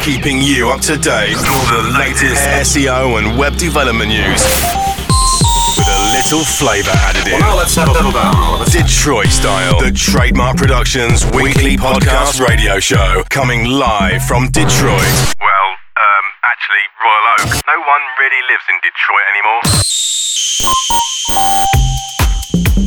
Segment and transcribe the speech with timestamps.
[0.00, 4.42] keeping you up to date with all the latest SEO and web development news.
[5.76, 7.40] With a little flavor added in.
[7.40, 8.64] Well, let's settle down.
[8.70, 15.34] Detroit Style, the Trademark Productions weekly podcast radio show, coming live from Detroit.
[15.40, 17.50] Well, um, actually, Royal Oak.
[17.66, 19.62] No one really lives in Detroit anymore.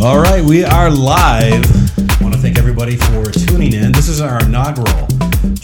[0.06, 1.66] All right, we are live.
[1.98, 3.92] I want to thank everybody for tuning in.
[3.92, 5.08] This is our inaugural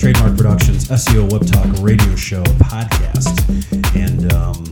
[0.04, 3.34] Trademark Productions SEO Web Talk radio show podcast.
[3.96, 4.64] And um,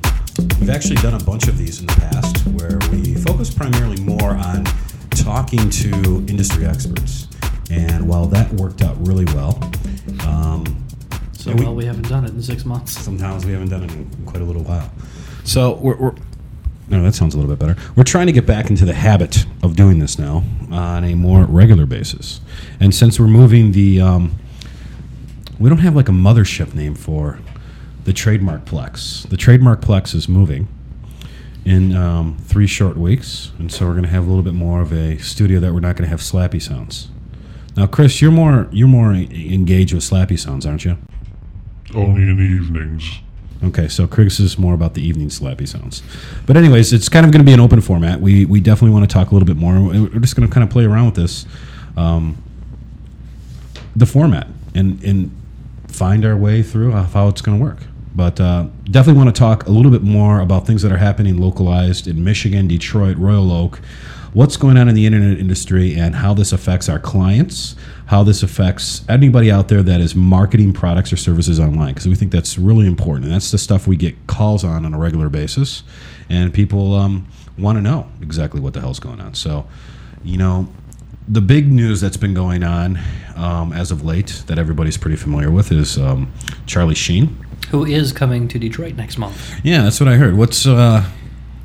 [0.60, 4.32] we've actually done a bunch of these in the past where we focus primarily more
[4.32, 4.66] on
[5.12, 5.90] talking to
[6.28, 7.28] industry experts.
[7.72, 9.60] And while that worked out really well,
[10.28, 10.64] um,
[11.34, 12.92] So we- well, we haven't done it in six months.
[13.00, 14.92] sometimes we haven't done it in quite a little while.
[15.44, 16.14] So we're, we're
[16.88, 17.82] no, that sounds a little bit better.
[17.96, 21.46] We're trying to get back into the habit of doing this now on a more
[21.46, 22.42] regular basis.
[22.82, 24.36] And since we're moving the, um,
[25.62, 27.40] we don't have like a mothership name for
[28.04, 29.28] the trademark Plex.
[29.30, 30.68] The trademark Plex is moving
[31.64, 34.82] in um, three short weeks, and so we're going to have a little bit more
[34.82, 37.10] of a studio that we're not going to have slappy sounds.
[37.78, 40.98] Now, Chris, you're more you're more engaged with slappy sounds, aren't you?
[41.94, 43.20] Only in the evenings.
[43.64, 46.02] Okay, so Chris is more about the evening slappy sounds.
[46.48, 48.20] But anyways, it's kind of going to be an open format.
[48.20, 49.80] We we definitely want to talk a little bit more.
[49.80, 51.46] We're just going to kind of play around with this,
[51.96, 52.42] um,
[53.96, 55.41] the format, and and
[56.02, 57.78] find our way through how it's going to work.
[58.16, 61.38] But uh, definitely want to talk a little bit more about things that are happening
[61.38, 63.80] localized in Michigan, Detroit, Royal Oak,
[64.34, 67.76] what's going on in the internet industry, and how this affects our clients,
[68.08, 72.16] how this affects anybody out there that is marketing products or services online, because we
[72.16, 73.26] think that's really important.
[73.26, 75.84] And that's the stuff we get calls on on a regular basis,
[76.30, 77.28] and people um,
[77.60, 79.36] want to know exactly what the hell's going on.
[79.36, 79.68] So,
[80.24, 80.68] you know,
[81.28, 83.00] the big news that's been going on
[83.36, 86.32] um, as of late that everybody's pretty familiar with is um,
[86.66, 87.38] Charlie Sheen.
[87.70, 89.54] Who is coming to Detroit next month?
[89.64, 90.36] Yeah, that's what I heard.
[90.36, 91.06] What's uh,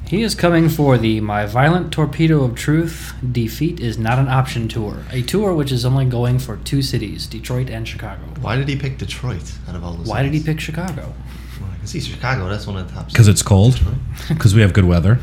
[0.06, 4.68] He is coming for the My Violent Torpedo of Truth Defeat is Not an Option
[4.68, 4.98] tour.
[5.10, 8.22] A tour which is only going for two cities, Detroit and Chicago.
[8.40, 10.06] Why did he pick Detroit out of all those?
[10.06, 11.12] Why did he pick Chicago?
[11.60, 12.48] Well, I can see Chicago.
[12.48, 13.08] That's one of the top.
[13.08, 13.80] because it's cold?
[14.28, 15.18] Because we have good weather.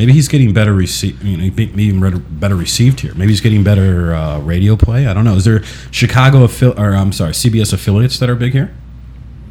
[0.00, 1.22] Maybe he's getting better received.
[1.22, 2.00] You know, be- being
[2.40, 3.12] better received here.
[3.12, 5.06] Maybe he's getting better uh, radio play.
[5.06, 5.34] I don't know.
[5.34, 8.74] Is there Chicago affil- or I'm sorry, CBS affiliates that are big here?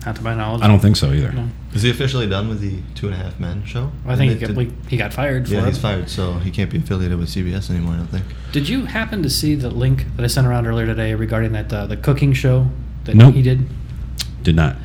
[0.07, 0.63] Not to my knowledge.
[0.63, 1.31] I don't think so either.
[1.31, 1.49] No.
[1.75, 3.91] Is he officially done with the Two and a Half Men show?
[4.07, 5.67] I think he Did- got, did- we- he got fired for yeah, it.
[5.67, 7.93] he's fired, so he can't be affiliated with CBS anymore.
[7.93, 8.25] I don't think.
[8.51, 11.71] Did you happen to see the link that I sent around earlier today regarding that
[11.71, 12.69] uh, the cooking show
[13.03, 13.35] that Nope.
[13.35, 13.67] he did?
[14.41, 14.77] Did not.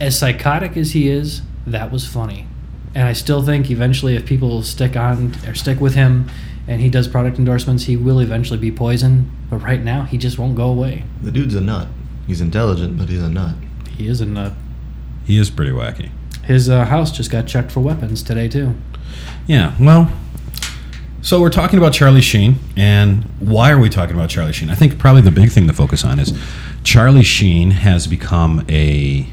[0.00, 2.46] As psychotic as he is, that was funny.
[2.94, 6.28] And I still think eventually, if people stick on or stick with him,
[6.66, 9.30] and he does product endorsements, he will eventually be poison.
[9.50, 11.04] But right now, he just won't go away.
[11.22, 11.88] The dude's a nut.
[12.26, 13.54] He's intelligent, but he's a nut.
[13.96, 14.52] He is a nut.
[15.24, 16.10] He is pretty wacky.
[16.44, 18.74] His uh, house just got checked for weapons today too.
[19.46, 20.10] Yeah, well,
[21.20, 24.70] so we're talking about Charlie Sheen, and why are we talking about Charlie Sheen?
[24.70, 26.32] I think probably the big thing to focus on is
[26.84, 29.26] Charlie Sheen has become a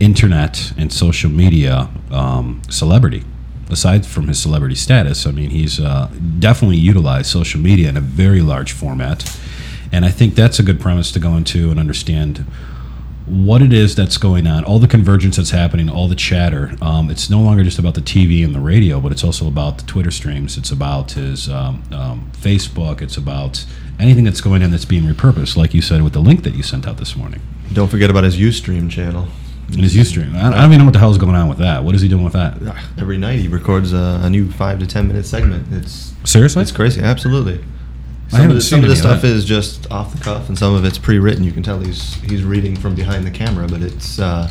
[0.00, 3.24] internet and social media um, celebrity.
[3.68, 6.08] Aside from his celebrity status, I mean, he's uh,
[6.38, 9.38] definitely utilized social media in a very large format,
[9.90, 12.46] and I think that's a good premise to go into and understand
[13.26, 16.76] what it is that's going on, all the convergence that's happening, all the chatter.
[16.80, 19.78] Um, it's no longer just about the TV and the radio, but it's also about
[19.78, 20.56] the Twitter streams.
[20.56, 23.02] It's about his um, um, Facebook.
[23.02, 23.66] It's about
[23.98, 26.62] anything that's going on that's being repurposed, like you said with the link that you
[26.62, 27.40] sent out this morning.
[27.72, 29.26] Don't forget about his UStream channel.
[29.68, 30.34] And his Ustream.
[30.36, 31.82] I, I don't even know what the hell is going on with that.
[31.82, 32.56] What is he doing with that?
[32.98, 35.66] Every night he records a, a new five to ten minute segment.
[35.72, 36.62] It's Seriously?
[36.62, 37.00] it's crazy.
[37.02, 37.54] Absolutely.
[37.54, 39.28] I Some haven't of the, seen some of the any of stuff that.
[39.28, 41.44] is just off the cuff, and some of it's pre-written.
[41.44, 44.48] You can tell he's he's reading from behind the camera, but it's uh,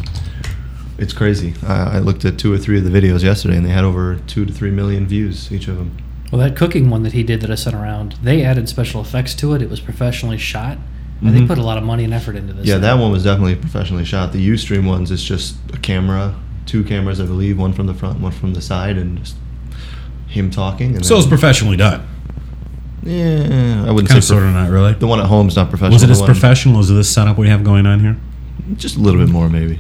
[0.97, 1.53] it's crazy.
[1.67, 4.15] I, I looked at two or three of the videos yesterday, and they had over
[4.27, 5.97] two to three million views each of them.
[6.31, 9.33] Well, that cooking one that he did that I sent around, they added special effects
[9.35, 9.61] to it.
[9.61, 10.77] It was professionally shot.
[11.21, 12.65] And they put a lot of money and effort into this.
[12.67, 12.81] Yeah, thing.
[12.83, 14.31] that one was definitely professionally shot.
[14.33, 16.35] The UStream ones, it's just a camera,
[16.65, 19.35] two cameras, I believe, one from the front, one from the side, and just
[20.27, 20.95] him talking.
[20.95, 22.05] And So it's professionally done.
[23.03, 24.93] Yeah, I wouldn't Kind say sort of not really.
[24.93, 25.93] the one at home is not professional.
[25.93, 28.17] Was it as one- professional as this setup we have going on here?
[28.75, 29.79] Just a little bit more, maybe.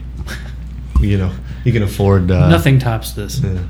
[1.01, 1.31] you know,
[1.63, 3.39] you can afford uh, Nothing tops this.
[3.39, 3.63] Yeah.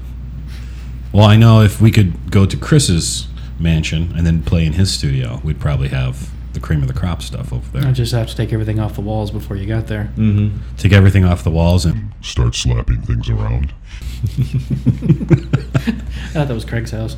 [1.13, 3.27] Well, I know if we could go to Chris's
[3.57, 7.21] mansion and then play in his studio, we'd probably have the cream of the crop
[7.21, 7.87] stuff over there.
[7.87, 10.11] I just have to take everything off the walls before you got there.
[10.17, 10.57] Mm-hmm.
[10.77, 13.71] Take everything off the walls and Start slapping things around.
[14.23, 14.25] I
[16.33, 17.17] thought that was Craig's house.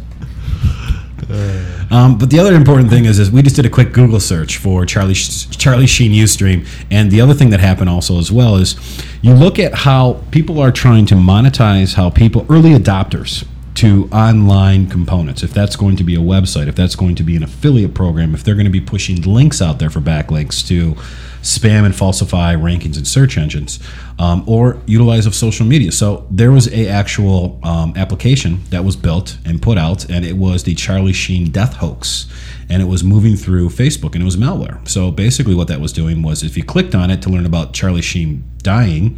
[1.89, 4.57] Um, but the other important thing is, is we just did a quick Google search
[4.57, 8.75] for Charlie Charlie Sheen UStream, and the other thing that happened also as well is
[9.21, 13.47] you look at how people are trying to monetize how people early adopters
[13.77, 15.43] to online components.
[15.43, 18.33] If that's going to be a website, if that's going to be an affiliate program,
[18.33, 20.95] if they're going to be pushing links out there for backlinks to
[21.41, 23.79] spam and falsify rankings and search engines,
[24.19, 25.91] um, or utilize of social media.
[25.91, 30.37] So there was a actual um, application that was built and put out, and it
[30.37, 32.25] was the Charlie Sheen death hoax,
[32.69, 34.85] and it was moving through Facebook, and it was malware.
[34.87, 37.73] So basically, what that was doing was, if you clicked on it to learn about
[37.73, 39.15] Charlie Sheen dying,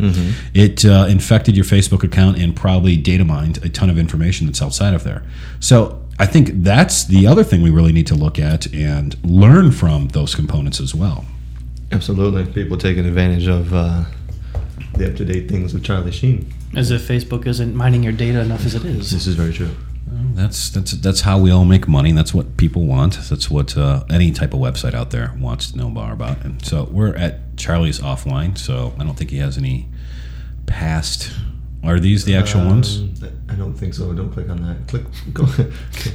[0.54, 4.62] it uh, infected your Facebook account and probably data mined a ton of information that's
[4.62, 5.24] outside of there.
[5.60, 9.72] So I think that's the other thing we really need to look at and learn
[9.72, 11.25] from those components as well.
[11.91, 14.03] Absolutely, people taking advantage of uh,
[14.94, 16.51] the up to date things of Charlie Sheen.
[16.75, 19.12] As if Facebook isn't mining your data enough as it is.
[19.12, 19.71] This is very true.
[20.33, 22.12] That's that's that's how we all make money.
[22.12, 23.19] That's what people want.
[23.30, 26.44] That's what uh, any type of website out there wants to know more about.
[26.45, 28.57] And so we're at Charlie's offline.
[28.57, 29.88] So I don't think he has any
[30.65, 31.31] past.
[31.83, 33.00] Are these the actual ones?
[33.00, 33.13] Um,
[33.50, 34.13] I don't think so.
[34.13, 34.88] Don't click on that.
[34.88, 35.03] Click.
[35.33, 35.45] Go.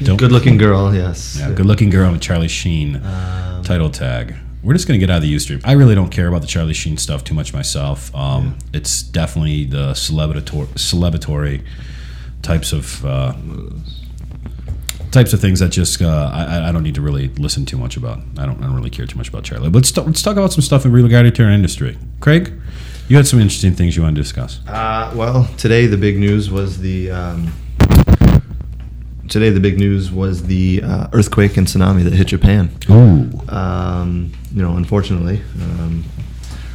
[0.04, 0.92] Don't- Good looking girl.
[0.94, 1.36] Yes.
[1.38, 4.34] Yeah, good looking girl with Charlie Sheen Um, title tag.
[4.64, 5.60] We're just gonna get out of the Ustream.
[5.62, 8.14] I really don't care about the Charlie Sheen stuff too much myself.
[8.14, 11.62] Um, It's definitely the celebratory, celebratory
[12.40, 13.34] types of uh,
[15.10, 17.96] types of things that just uh, I, I don't need to really listen too much
[17.96, 18.18] about.
[18.38, 19.68] I don't, I don't really care too much about Charlie.
[19.68, 21.96] But let's, t- let's talk about some stuff in regard to our industry.
[22.20, 22.52] Craig,
[23.08, 24.60] you had some interesting things you want to discuss.
[24.66, 27.52] Uh, well, today the big news was the um,
[29.28, 32.70] today the big news was the uh, earthquake and tsunami that hit Japan.
[32.90, 36.04] Ooh, Um, you know, unfortunately, um,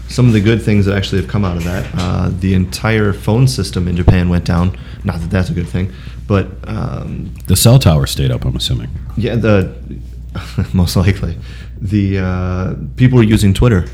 [0.07, 3.13] some of the good things that actually have come out of that, uh, the entire
[3.13, 4.77] phone system in Japan went down.
[5.03, 5.93] Not that that's a good thing,
[6.27, 8.45] but um, the cell tower stayed up.
[8.45, 8.89] I'm assuming.
[9.17, 9.73] yeah, the
[10.73, 11.37] most likely
[11.81, 13.85] the uh, people were using Twitter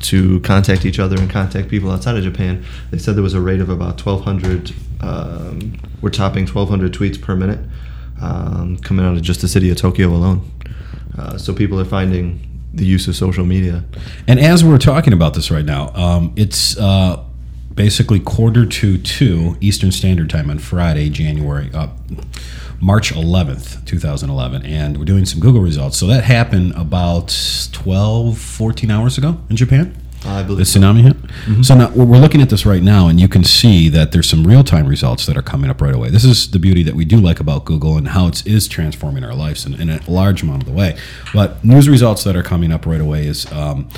[0.00, 2.64] to contact each other and contact people outside of Japan.
[2.90, 4.72] They said there was a rate of about 1,200.
[5.00, 7.58] Um, we're topping 1,200 tweets per minute
[8.20, 10.50] um, coming out of just the city of Tokyo alone.
[11.16, 13.84] Uh, so people are finding the use of social media.
[14.26, 17.22] And as we're talking about this right now, um, it's uh,
[17.74, 21.88] basically quarter to two Eastern Standard Time on Friday, January, uh,
[22.80, 24.66] March 11th, 2011.
[24.66, 25.96] And we're doing some Google results.
[25.96, 27.34] So that happened about
[27.72, 29.96] 12, 14 hours ago in Japan.
[30.26, 30.80] I The believe so.
[30.80, 31.64] tsunami hit.
[31.64, 34.28] So now we're we're looking at this right now, and you can see that there's
[34.28, 36.10] some real time results that are coming up right away.
[36.10, 39.24] This is the beauty that we do like about Google and how it is transforming
[39.24, 40.96] our lives in, in a large amount of the way.
[41.32, 43.50] But news results that are coming up right away is.
[43.52, 43.88] Um,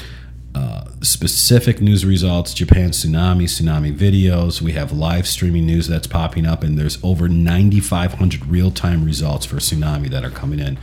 [0.54, 4.62] uh, specific news results, Japan tsunami, tsunami videos.
[4.62, 9.44] We have live streaming news that's popping up, and there's over 9,500 real time results
[9.44, 10.78] for tsunami that are coming in,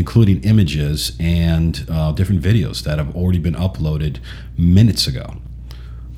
[0.00, 4.18] including images and uh, different videos that have already been uploaded
[4.56, 5.36] minutes ago.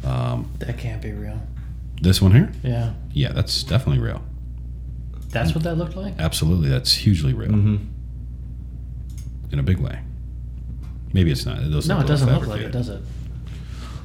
[0.03, 1.41] That can't be real.
[2.03, 2.53] This one here?
[2.63, 2.93] Yeah.
[3.13, 4.23] Yeah, that's definitely real.
[5.31, 6.15] That's what that looked like?
[6.19, 7.87] Absolutely, that's hugely real Mhm.
[9.53, 10.01] in a big way.
[11.13, 11.59] Maybe it's not.
[11.61, 13.01] It doesn't no, it doesn't look like it, does it?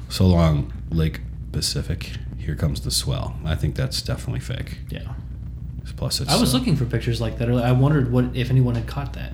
[0.08, 1.20] So long, Lake
[1.52, 2.12] Pacific.
[2.38, 3.36] Here comes the swell.
[3.44, 4.78] I think that's definitely fake.
[4.90, 5.14] Yeah.
[5.96, 6.30] Plus, it's.
[6.30, 7.48] I was uh, looking for pictures like that.
[7.50, 9.32] I wondered what if anyone had caught that.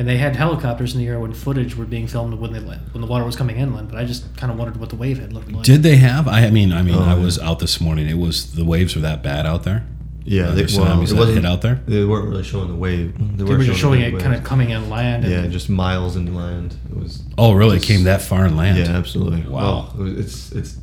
[0.00, 3.02] And they had helicopters in the air when footage were being filmed when they when
[3.02, 3.90] the water was coming inland.
[3.90, 5.62] But I just kind of wondered what the wave had looked like.
[5.62, 6.26] Did they have?
[6.26, 7.22] I, I mean, I mean, Oh, I yeah.
[7.22, 8.08] was out this morning.
[8.08, 9.86] It was the waves were that bad out there.
[10.24, 11.82] Yeah, they, the well, it that wasn't hit out there.
[11.86, 13.12] They weren't really showing the wave.
[13.36, 15.24] They, They were just showing big it kind of coming inland.
[15.26, 16.76] And Yeah, just miles inland.
[16.90, 17.22] It was.
[17.36, 17.76] Oh, really?
[17.76, 18.78] It came that far inland.
[18.78, 19.42] Yeah, absolutely.
[19.42, 19.92] Wow.
[19.98, 20.78] Well, it's it's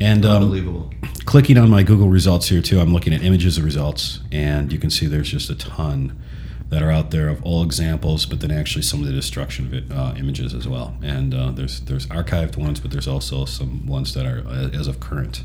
[0.00, 0.90] And um, unbelievable.
[1.24, 4.78] clicking on my Google results here too, I'm looking at images of results, and you
[4.80, 6.18] can see there's just a ton
[6.70, 10.14] that are out there of all examples, but then actually some of the destruction uh,
[10.18, 10.94] images as well.
[11.02, 14.86] And uh, there's there's archived ones, but there's also some ones that are uh, as
[14.86, 15.44] of current.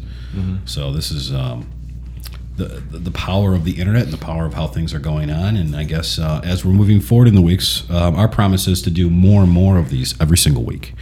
[0.66, 1.70] So this is um,
[2.58, 5.30] the the the power of the internet and the power of how things are going
[5.30, 5.56] on.
[5.56, 8.82] And I guess uh, as we're moving forward in the weeks, um, our promise is
[8.82, 10.94] to do more and more of these every single week,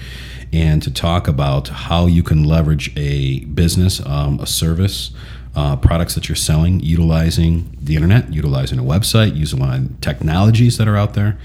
[0.53, 5.11] and to talk about how you can leverage a business, um, a service.
[5.53, 10.95] Uh, products that you're selling, utilizing the internet, utilizing a website, utilizing technologies that are
[10.95, 11.37] out there,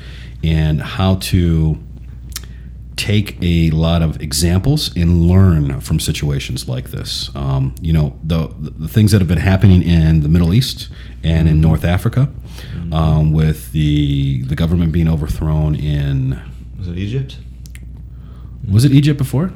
[0.45, 1.77] and how to
[2.95, 7.35] take a lot of examples and learn from situations like this.
[7.35, 10.89] Um, you know, the, the things that have been happening in the Middle East
[11.23, 12.31] and in North Africa,
[12.93, 16.41] um, with the the government being overthrown in
[16.79, 17.39] Was it Egypt?
[18.71, 19.53] was it Egypt before?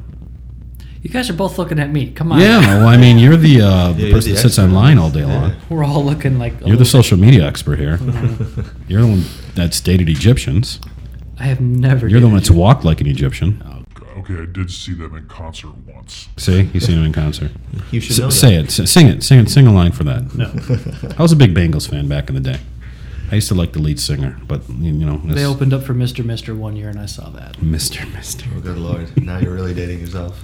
[1.02, 2.10] You guys are both looking at me.
[2.10, 2.40] Come on.
[2.40, 4.64] Yeah, well, I mean, you're the, uh, the you're person the that sits expert.
[4.68, 5.50] online all day long.
[5.50, 5.56] Yeah.
[5.70, 6.52] We're all looking like.
[6.54, 7.96] a You're the little social media expert here.
[8.88, 10.78] You're the one that's dated Egyptians.
[11.38, 12.06] I have never.
[12.06, 13.62] You're the one dated that's walked like an Egyptian.
[14.18, 16.28] Okay, I did see them in concert once.
[16.36, 17.50] See, you seen him in concert.
[17.90, 18.28] You should S- know.
[18.28, 18.64] say that.
[18.64, 20.34] it, S- sing it, sing it, sing a line for that.
[20.34, 20.52] No.
[21.18, 22.60] I was a big Bangles fan back in the day.
[23.30, 25.94] I used to like the lead singer, but you you know, They opened up for
[25.94, 26.24] Mr.
[26.24, 27.56] Mister one year, and I saw that.
[27.58, 28.12] Mr.
[28.12, 28.46] Mister.
[28.56, 29.22] Oh, good lord!
[29.22, 30.40] Now you're really dating yourself.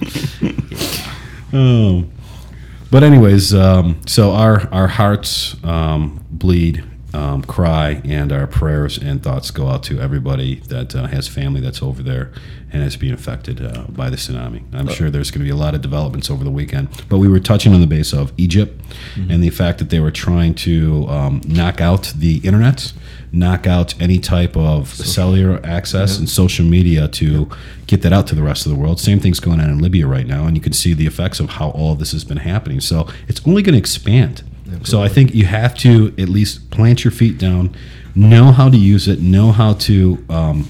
[1.53, 2.05] Oh,
[2.91, 9.21] but anyways, um, so our our hearts um, bleed, um, cry, and our prayers and
[9.21, 12.31] thoughts go out to everybody that uh, has family that's over there
[12.77, 14.63] and is being affected uh, by the tsunami.
[14.73, 16.89] I'm sure there's going to be a lot of developments over the weekend.
[17.09, 18.81] But we were touching on the base of Egypt
[19.29, 22.93] and the fact that they were trying to um, knock out the internet.
[23.33, 27.49] Knock out any type of cellular access and social media to
[27.85, 29.01] get that out to the rest of the world.
[29.01, 31.49] Same thing's going on in Libya right now, and you can see the effects of
[31.49, 32.79] how all of this has been happening.
[32.79, 34.43] So it's only going to expand.
[34.83, 37.75] So I think you have to at least plant your feet down,
[38.15, 40.67] know how to use it, know how to um,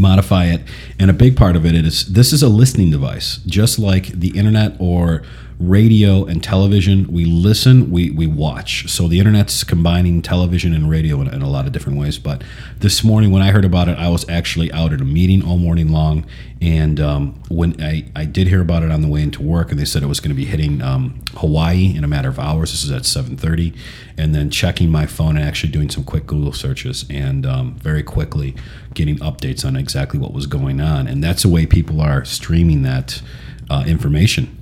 [0.00, 0.62] modify it,
[0.98, 4.36] and a big part of it is this is a listening device, just like the
[4.36, 5.22] internet or
[5.60, 7.10] radio and television.
[7.10, 8.88] We listen, we we watch.
[8.88, 12.18] So the internet's combining television and radio in, in a lot of different ways.
[12.18, 12.44] But
[12.78, 15.58] this morning when I heard about it, I was actually out at a meeting all
[15.58, 16.26] morning long,
[16.60, 19.80] and um, when I I did hear about it on the way into work, and
[19.80, 22.70] they said it was going to be hitting um, Hawaii in a matter of hours.
[22.70, 23.76] This is at 7:30,
[24.16, 28.04] and then checking my phone and actually doing some quick Google searches, and um, very
[28.04, 28.54] quickly
[28.94, 31.08] getting updates on exactly what was going on.
[31.08, 33.22] And that's the way people are streaming that
[33.70, 34.57] uh, information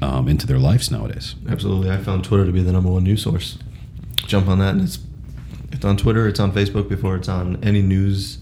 [0.00, 1.34] um, into their lives nowadays.
[1.48, 3.58] Absolutely, I found Twitter to be the number one news source.
[4.26, 4.98] Jump on that, and it's
[5.72, 8.38] it's on Twitter, it's on Facebook before it's on any news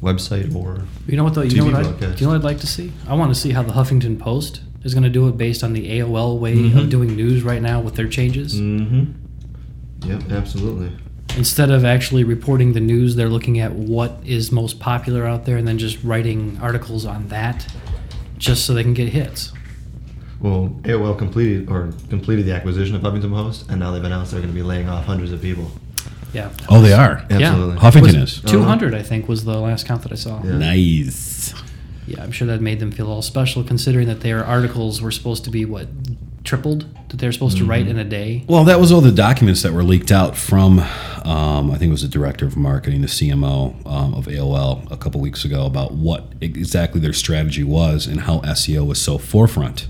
[0.00, 0.82] website or.
[1.06, 1.42] You know what though?
[1.42, 1.80] You know TV what?
[1.80, 2.18] I, broadcast.
[2.18, 2.92] do you know what I'd like to see?
[3.08, 5.72] I want to see how the Huffington Post is going to do it based on
[5.72, 6.78] the AOL way Mhm.
[6.78, 8.54] of doing news right now with their changes.
[8.60, 10.08] Mm-hmm.
[10.08, 10.92] Yep, absolutely.
[11.36, 15.56] Instead of actually reporting the news, they're looking at what is most popular out there
[15.56, 17.66] and then just writing articles on that,
[18.38, 19.52] just so they can get hits.
[20.40, 24.40] Well, AOL completed or completed the acquisition of Huffington Post, and now they've announced they're
[24.40, 25.70] going to be laying off hundreds of people.
[26.32, 26.50] Yeah.
[26.68, 27.24] Oh, they are.
[27.30, 27.76] Absolutely.
[27.76, 28.40] Huffington Was is.
[28.42, 30.42] 200, I think, was the last count that I saw.
[30.44, 30.58] Yeah.
[30.58, 31.54] Nice.
[32.06, 35.44] Yeah, I'm sure that made them feel all special, considering that their articles were supposed
[35.44, 35.88] to be what
[36.44, 37.98] tripled that they're supposed to write Mm-hmm.
[37.98, 38.44] in a day.
[38.46, 40.78] Well, that was all the documents that were leaked out from,
[41.24, 44.96] um, I think it was the director of marketing, the CMO um, of AOL, a
[44.96, 49.88] couple weeks ago about what exactly their strategy was and how SEO was so forefront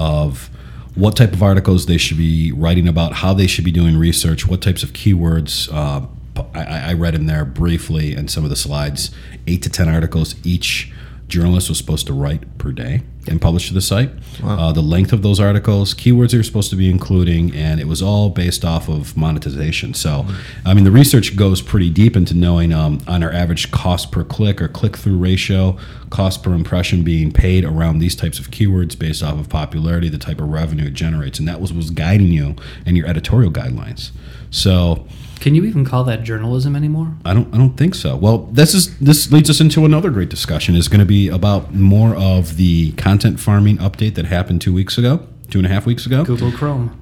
[0.00, 0.48] of
[0.94, 4.46] what type of articles they should be writing about, how they should be doing research,
[4.46, 5.72] what types of keywords.
[5.72, 6.06] Uh,
[6.54, 9.10] I, I read in there briefly in some of the slides,
[9.46, 10.90] eight to ten articles each
[11.28, 14.10] journalist was supposed to write per day and publish to the site.
[14.42, 18.00] Uh, the length of those articles, keywords you're supposed to be including, and it was
[18.00, 19.92] all based off of monetization.
[19.94, 20.26] So,
[20.64, 24.24] I mean, the research goes pretty deep into knowing um, on our average cost per
[24.24, 25.76] click or click through ratio,
[26.08, 30.18] cost per impression being paid around these types of keywords based off of popularity, the
[30.18, 34.10] type of revenue it generates, and that was was guiding you in your editorial guidelines.
[34.50, 35.06] So.
[35.40, 37.14] Can you even call that journalism anymore?
[37.24, 37.52] I don't.
[37.54, 38.14] I don't think so.
[38.14, 40.76] Well, this is this leads us into another great discussion.
[40.76, 44.98] Is going to be about more of the content farming update that happened two weeks
[44.98, 46.24] ago, two and a half weeks ago.
[46.24, 46.98] Google Chrome.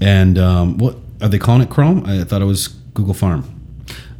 [0.00, 1.70] And um, what are they calling it?
[1.70, 2.04] Chrome?
[2.06, 3.52] I thought it was Google Farm.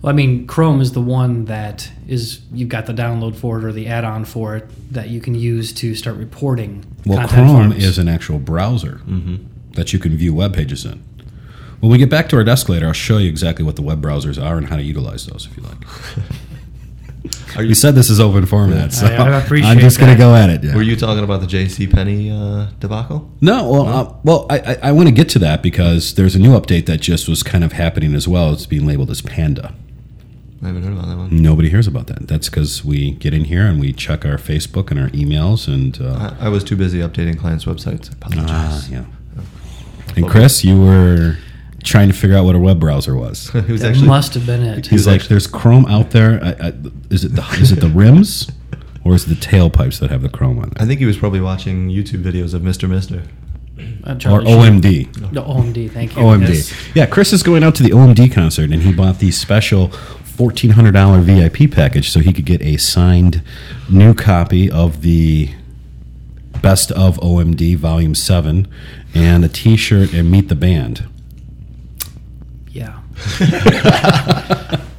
[0.03, 3.65] Well, I mean, Chrome is the one that is you've got the download for it
[3.65, 6.85] or the add-on for it that you can use to start reporting.
[7.07, 7.85] Well, content Chrome farms.
[7.85, 9.01] is an actual browser
[9.73, 11.03] that you can view web pages in.
[11.80, 14.02] When we get back to our desk later, I'll show you exactly what the web
[14.02, 15.78] browsers are and how to utilize those, if you like.
[17.59, 17.75] You you?
[17.75, 20.50] said this is open format, so I- I appreciate I'm just going to go at
[20.50, 20.62] it.
[20.62, 20.75] Yeah.
[20.76, 21.87] Were you talking about the J.C.
[21.87, 23.30] Penney uh, debacle?
[23.40, 26.38] No, well, uh, well, I, I, I want to get to that because there's a
[26.38, 28.52] new update that just was kind of happening as well.
[28.52, 29.75] It's being labeled as Panda.
[30.62, 31.42] I haven't heard about that one.
[31.42, 32.28] Nobody hears about that.
[32.28, 35.99] That's because we get in here and we check our Facebook and our emails and
[36.00, 38.11] uh, I, I was too busy updating clients' websites.
[38.11, 38.49] I apologize.
[38.50, 39.04] ah, yeah.
[40.14, 41.38] And Chris, you were
[41.87, 43.50] trying to figure out what a web browser was.
[43.55, 44.87] it was That actually must have been it.
[44.87, 46.38] He's like, "There's Chrome out there.
[46.43, 46.73] I, I,
[47.11, 48.50] is it the is it the rims,
[49.05, 51.40] or is it the tailpipes that have the Chrome on I think he was probably
[51.40, 52.88] watching YouTube videos of Mr.
[52.88, 53.23] Mister.
[54.07, 54.81] Uh, or Charlie Sheen.
[54.83, 55.90] OMD?" No, OMD.
[55.90, 56.23] Thank you.
[56.23, 56.49] OMD.
[56.49, 56.75] Yes.
[56.95, 60.73] Yeah, Chris is going out to the OMD concert, and he bought the special fourteen
[60.73, 63.43] hundred dollar VIP package so he could get a signed
[63.90, 65.50] new copy of the
[66.62, 68.66] Best of OMD Volume Seven,
[69.14, 71.07] and a T-shirt and meet the band.
[73.40, 74.80] Yeah.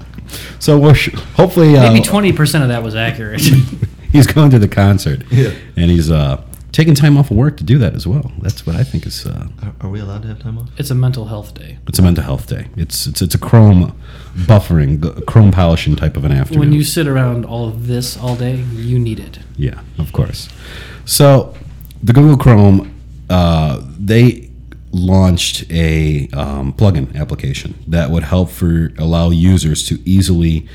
[0.59, 3.39] So we're sh- hopefully uh, Maybe twenty percent of that was accurate.
[4.11, 5.51] he's going to the concert, Yeah.
[5.77, 8.31] and he's uh, taking time off of work to do that as well.
[8.41, 9.25] That's what I think is.
[9.25, 10.69] Uh, Are, are we allowed to have time off?
[10.77, 11.77] It's a mental health day.
[11.87, 12.67] it's a mental health day.
[12.75, 13.93] It's it's it's a Chrome
[14.35, 16.59] buffering, Chrome polishing type of an afternoon.
[16.59, 19.39] When you sit around all of this all day, you need it.
[19.57, 20.49] Yeah, of course.
[21.05, 21.53] So,
[22.03, 22.93] the Google Chrome,
[23.29, 24.46] uh, they
[24.91, 30.67] launched a um, plugin application that would help for allow users to easily,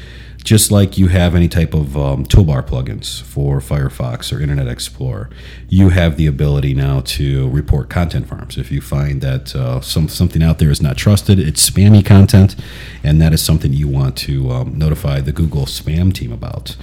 [0.44, 5.30] just like you have any type of um, toolbar plugins for Firefox or Internet Explorer,
[5.68, 8.58] you have the ability now to report content farms.
[8.58, 12.56] If you find that uh, some something out there is not trusted, it's spammy content,
[13.02, 16.76] and that is something you want to um, notify the Google spam team about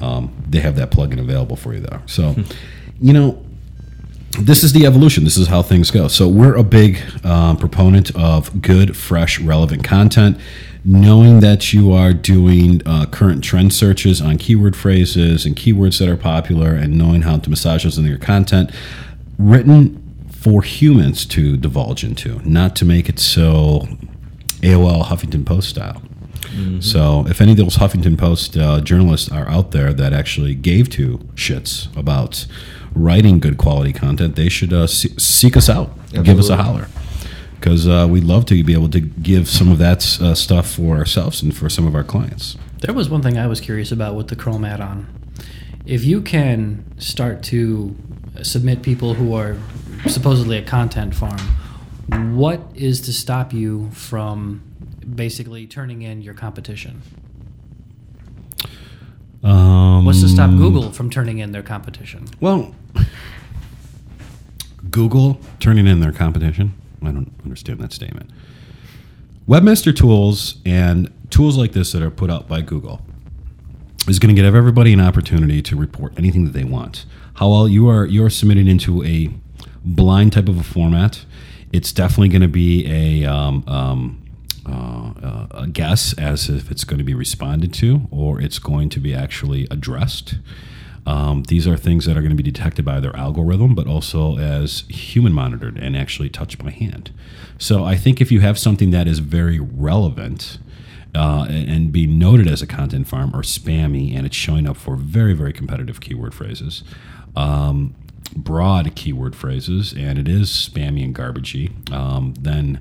[0.00, 2.02] um, they have that plugin available for you there.
[2.06, 2.34] So,
[3.00, 3.44] you know,
[4.40, 5.24] this is the evolution.
[5.24, 6.08] This is how things go.
[6.08, 10.38] So we're a big um, proponent of good, fresh, relevant content.
[10.84, 16.08] Knowing that you are doing uh, current trend searches on keyword phrases and keywords that
[16.08, 18.68] are popular, and knowing how to massage those into your content,
[19.38, 19.98] written
[20.28, 23.86] for humans to divulge into, not to make it so
[24.62, 26.02] AOL Huffington Post style.
[26.80, 30.90] So, if any of those Huffington Post uh, journalists are out there that actually gave
[30.90, 32.46] two shits about
[32.94, 36.88] writing good quality content, they should uh, se- seek us out, give us a holler,
[37.54, 40.96] because uh, we'd love to be able to give some of that uh, stuff for
[40.96, 42.56] ourselves and for some of our clients.
[42.80, 45.06] There was one thing I was curious about with the Chrome add-on.
[45.86, 47.96] If you can start to
[48.42, 49.56] submit people who are
[50.06, 51.38] supposedly a content farm,
[52.36, 54.62] what is to stop you from
[55.14, 57.02] basically turning in your competition?
[59.42, 62.26] Um, What's to stop Google from turning in their competition?
[62.40, 62.74] Well,
[64.90, 66.74] Google turning in their competition.
[67.02, 68.30] I don't understand that statement.
[69.48, 73.00] Webmaster Tools and tools like this that are put out by Google
[74.08, 77.04] is going to give everybody an opportunity to report anything that they want.
[77.34, 79.30] How well you are you are submitted into a
[79.84, 81.24] blind type of a format.
[81.72, 84.22] It's definitely going to be a um, um,
[84.66, 88.88] uh, uh, a guess as if it's going to be responded to or it's going
[88.90, 90.36] to be actually addressed.
[91.04, 94.38] Um, these are things that are going to be detected by their algorithm, but also
[94.38, 97.10] as human monitored and actually touched by hand.
[97.58, 100.58] So I think if you have something that is very relevant
[101.14, 104.96] uh, and, being noted as a content farm or spammy, and it's showing up for
[104.96, 106.82] very, very competitive keyword phrases,
[107.36, 107.94] um,
[108.34, 112.80] broad keyword phrases, and it is spammy and garbagey, um, then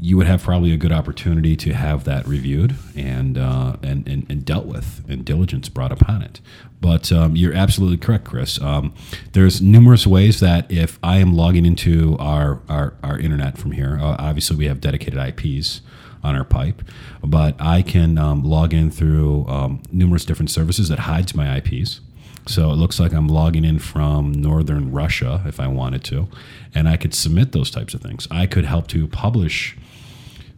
[0.00, 4.26] you would have probably a good opportunity to have that reviewed and uh, and, and,
[4.30, 6.40] and dealt with and diligence brought upon it.
[6.80, 8.60] But um, you're absolutely correct, Chris.
[8.60, 8.94] Um,
[9.32, 13.98] there's numerous ways that if I am logging into our our, our internet from here,
[14.00, 15.82] uh, obviously we have dedicated IPs
[16.22, 16.82] on our pipe,
[17.22, 22.00] but I can um, log in through um, numerous different services that hides my IPs.
[22.46, 26.28] So it looks like I'm logging in from northern Russia if I wanted to,
[26.74, 28.26] and I could submit those types of things.
[28.30, 29.76] I could help to publish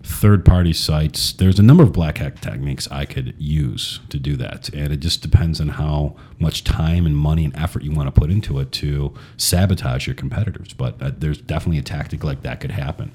[0.03, 1.33] third party sites.
[1.33, 4.69] There's a number of black hat techniques I could use to do that.
[4.71, 8.21] And it just depends on how much time and money and effort you want to
[8.21, 10.73] put into it to sabotage your competitors.
[10.73, 13.12] But uh, there's definitely a tactic like that could happen.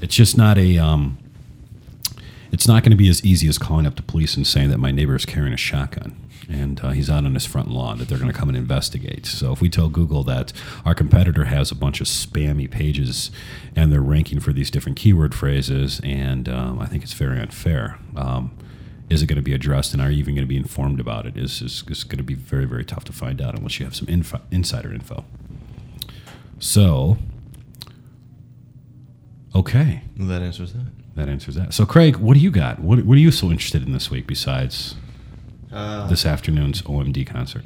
[0.00, 0.78] It's just not a.
[0.78, 1.18] Um,
[2.52, 4.78] it's not going to be as easy as calling up the police and saying that
[4.78, 6.16] my neighbor is carrying a shotgun
[6.48, 9.26] and uh, he's out on his front lawn that they're going to come and investigate.
[9.26, 10.52] So if we tell Google that
[10.84, 13.30] our competitor has a bunch of spammy pages
[13.74, 17.98] and they're ranking for these different keyword phrases, and um, I think it's very unfair.
[18.16, 18.56] Um,
[19.08, 21.26] is it going to be addressed, and are you even going to be informed about
[21.26, 21.36] it?
[21.36, 23.94] Is is, is going to be very very tough to find out unless you have
[23.94, 25.24] some info, insider info.
[26.58, 27.16] So,
[29.54, 30.86] okay, that answers that.
[31.14, 31.72] that answers that.
[31.72, 32.80] So, Craig, what do you got?
[32.80, 34.96] What, what are you so interested in this week besides
[35.72, 37.64] Uh, this afternoon's OMD concert?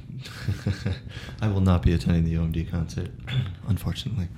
[1.42, 3.10] I will not be attending the OMD concert,
[3.68, 4.28] unfortunately.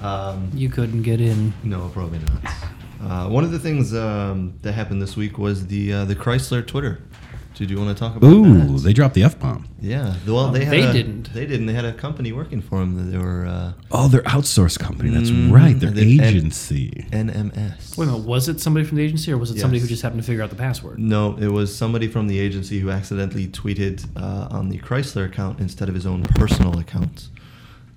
[0.00, 1.54] Um, You couldn't get in.
[1.64, 2.52] no, probably not.
[3.00, 6.66] Uh, one of the things um, that happened this week was the uh, the Chrysler
[6.66, 7.00] Twitter.
[7.56, 8.82] Did you want to talk about Ooh, that?
[8.82, 9.66] they dropped the F bomb.
[9.80, 10.14] yeah.
[10.26, 11.32] Well, they had They a- didn't.
[11.32, 11.64] They didn't.
[11.64, 15.08] They had a company working for them that they were uh, Oh, their outsourced company.
[15.08, 15.50] That's Mhm.
[15.50, 15.78] right.
[15.80, 17.06] Their The- and- agency.
[17.12, 17.96] NMS.
[17.96, 19.90] Wait a minute, was it somebody from the agency or was it somebody who Yes.
[19.90, 20.98] just happened to figure out the password?
[20.98, 25.58] No, it was somebody from the agency who accidentally tweeted uh, on the Chrysler account
[25.58, 27.28] instead of his own personal account.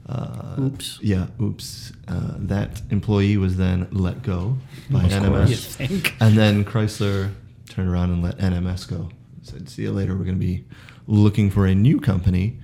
[0.08, 1.00] Uh, Oops.
[1.02, 1.92] Yeah, oops.
[2.08, 4.58] Uh, that employee was then let go
[4.90, 5.28] by Of NMS.
[5.28, 5.50] course.
[5.50, 5.56] You
[5.88, 6.16] think?
[6.20, 7.32] And then Chrysler
[7.70, 9.10] turned around and let NMS go.
[9.50, 10.14] Said, "See you later.
[10.14, 10.66] We're going to be
[11.08, 12.60] looking for a new company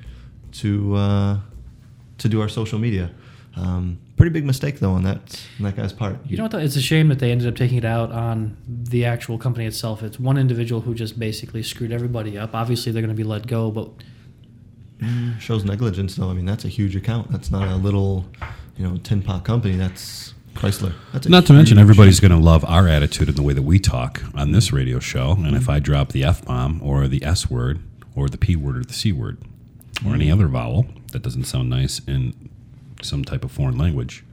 [0.53, 1.39] to uh,
[2.19, 3.11] to do our social media."
[3.57, 6.17] Um, pretty big mistake though on that on that guy's part.
[6.25, 6.51] You know what?
[6.51, 6.59] Though?
[6.59, 10.03] It's a shame that they ended up taking it out on the actual company itself.
[10.03, 12.53] It's one individual who just basically screwed everybody up.
[12.53, 13.89] Obviously, they're going to be let go, but
[15.39, 16.29] shows negligence though.
[16.29, 17.31] I mean, that's a huge account.
[17.31, 18.25] That's not a little,
[18.77, 19.75] you know, tin pot company.
[19.75, 20.93] That's Chrysler.
[21.13, 23.77] That's Not to mention, everybody's going to love our attitude and the way that we
[23.77, 25.31] talk on this radio show.
[25.31, 27.81] And if I drop the F bomb or the S word
[28.15, 29.37] or the P word or the C word
[30.05, 32.49] or any other vowel that doesn't sound nice in
[33.01, 34.23] some type of foreign language,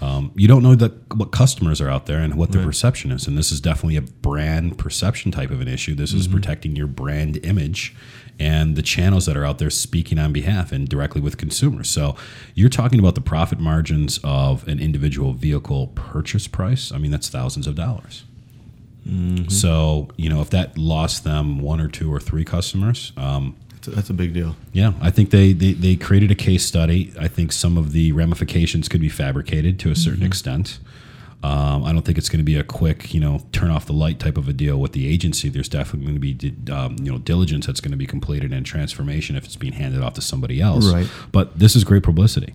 [0.00, 2.66] um, you don't know that what customers are out there and what their Right.
[2.68, 3.26] perception is.
[3.26, 5.94] And this is definitely a brand perception type of an issue.
[5.94, 7.94] This is protecting your brand image
[8.38, 11.90] and the channels that are out there speaking on behalf and directly with consumers.
[11.90, 12.16] So
[12.54, 16.90] you're talking about the profit margins of an individual vehicle purchase price.
[16.90, 18.24] I mean, that's thousands of dollars.
[19.48, 24.10] So, you know, if that lost them one or two or three customers, um, That's
[24.10, 24.56] a, big deal.
[24.72, 27.12] yeah, I think they, they, they created a case study.
[27.18, 30.78] I think some of the ramifications could be fabricated to a certain extent.
[31.42, 33.94] Um, I don't think it's going to be a quick, you know, turn off the
[33.94, 35.48] light type of a deal with the agency.
[35.48, 38.66] There's definitely going to be, um, you know, diligence that's going to be completed and
[38.66, 40.92] transformation if it's being handed off to somebody else.
[40.92, 41.08] Right.
[41.32, 42.54] But this is great publicity.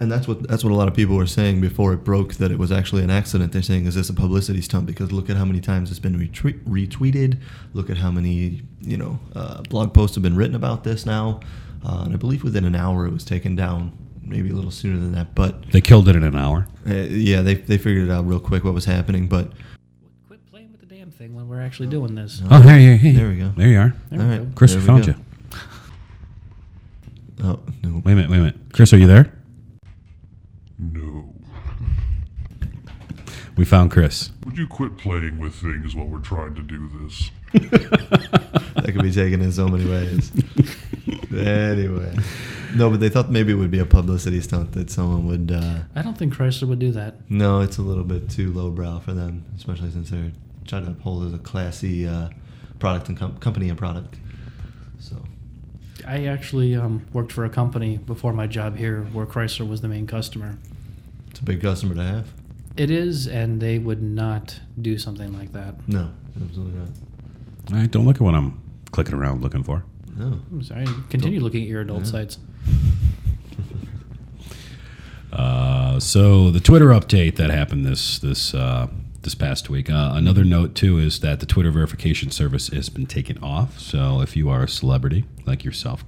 [0.00, 2.50] And that's what that's what a lot of people were saying before it broke that
[2.52, 3.52] it was actually an accident.
[3.52, 6.16] They're saying, "Is this a publicity stunt?" Because look at how many times it's been
[6.18, 7.38] retweet, retweeted.
[7.74, 11.40] Look at how many you know uh, blog posts have been written about this now.
[11.84, 13.92] Uh, and I believe within an hour it was taken down.
[14.22, 16.66] Maybe a little sooner than that, but They killed it in an hour.
[16.86, 19.26] uh, yeah, they they figured it out real quick what was happening.
[19.26, 19.52] But
[20.28, 22.42] Quit playing with the damn thing when we're actually doing this.
[22.50, 23.12] Oh, hey, hey, hey.
[23.12, 23.52] There we go.
[23.56, 23.94] There you are.
[24.10, 24.52] There all we right, go.
[24.54, 25.12] Chris, there we we found go.
[25.12, 25.24] you.
[27.42, 28.56] Oh no, Wait a minute, wait a minute.
[28.72, 29.32] Chris, are you there?
[30.78, 31.34] No.
[33.58, 34.30] We found Chris.
[34.44, 37.32] Would you quit playing with things while we're trying to do this?
[37.52, 40.30] that could be taken in so many ways.
[41.36, 42.16] anyway,
[42.76, 45.50] no, but they thought maybe it would be a publicity stunt that someone would.
[45.50, 47.28] Uh, I don't think Chrysler would do that.
[47.28, 50.30] no, it's a little bit too lowbrow for them, especially since they're
[50.64, 52.28] trying to uphold as a classy uh,
[52.78, 54.18] product and com- company and product.
[55.00, 55.16] So
[56.06, 59.88] I actually um, worked for a company before my job here where Chrysler was the
[59.88, 60.58] main customer.
[61.28, 62.37] it's a big customer to have.
[62.78, 65.86] It is, and they would not do something like that.
[65.88, 66.10] No,
[66.42, 66.88] absolutely not.
[67.72, 68.60] All right, don't look at what I'm
[68.92, 69.84] clicking around looking for.
[70.16, 70.40] No.
[70.50, 70.86] I'm sorry.
[71.10, 72.10] Continue looking at your adult Yeah.
[72.10, 72.38] sites.
[75.30, 78.86] Uh, so the Twitter update that happened this this uh,
[79.22, 79.90] this past week.
[79.90, 83.78] Uh, another note too is that the Twitter verification service has been taken off.
[83.78, 86.02] So if you are a celebrity like yourself,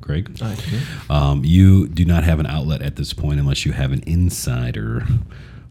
[0.00, 0.62] Craig, All right,
[1.10, 5.04] um, you do not have an outlet at this point unless you have an insider,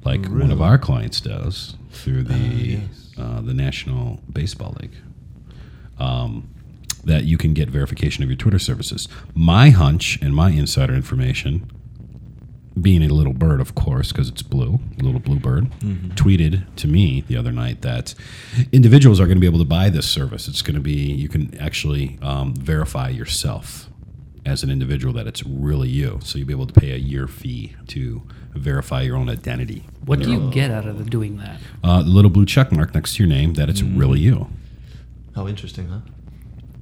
[0.05, 3.11] like one of our clients does through the yes.
[3.17, 4.95] uh, the National Baseball League.
[5.99, 6.49] Um,
[7.03, 9.07] that you can get verification of your Twitter services.
[9.35, 11.69] My hunch and my insider information,
[12.79, 15.69] being a little bird, of course, because it's blue, little blue bird,
[16.15, 18.15] tweeted to me the other night that
[18.71, 20.47] individuals are going to be able to buy this service.
[20.47, 23.89] It's going to be you can actually um, verify yourself
[24.45, 26.19] as an individual that it's really you.
[26.23, 28.21] So you'll be able to pay a year fee to
[28.53, 29.83] verify your own identity.
[30.05, 31.59] What do you get out of the, doing that?
[31.83, 34.47] Uh, the little blue check mark next to your name that it's really you.
[35.35, 35.99] How interesting, huh?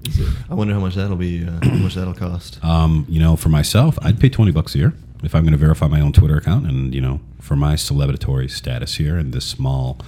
[0.04, 1.46] It- I wonder how much that'll be.
[1.46, 2.60] Uh, how much that'll cost.
[2.64, 4.94] Um, you know, for myself, I'd pay twenty bucks a year
[5.24, 8.50] if I'm going to verify my own Twitter account, and you know, for my celebratory
[8.50, 10.00] status here in this small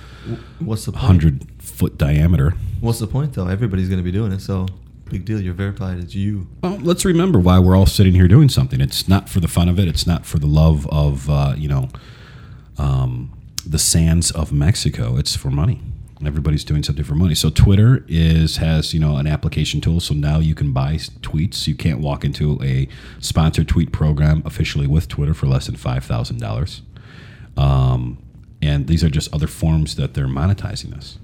[0.60, 2.56] What's the hundred foot diameter.
[2.82, 3.48] What's the point though?
[3.48, 4.66] Everybody's going to be doing it, so
[5.10, 5.42] big deal.
[5.42, 6.00] You're verified.
[6.00, 6.48] It's you.
[6.62, 8.82] Well, let's remember why we're all sitting here doing something.
[8.82, 9.88] It's not for the fun of it.
[9.88, 11.90] It's not for the love of uh, you know
[12.78, 13.32] um,
[13.66, 15.18] the sands of Mexico.
[15.18, 15.82] It's for money.
[16.26, 17.36] Everybody's doing something for money.
[17.36, 20.00] So Twitter is has you know an application tool.
[20.00, 21.68] So now you can buy tweets.
[21.68, 22.88] You can't walk into a
[23.20, 26.82] sponsored tweet program officially with Twitter for less than five thousand dollars.
[27.58, 28.24] Um,
[28.62, 31.20] and these are just other forms that they're monetizing this.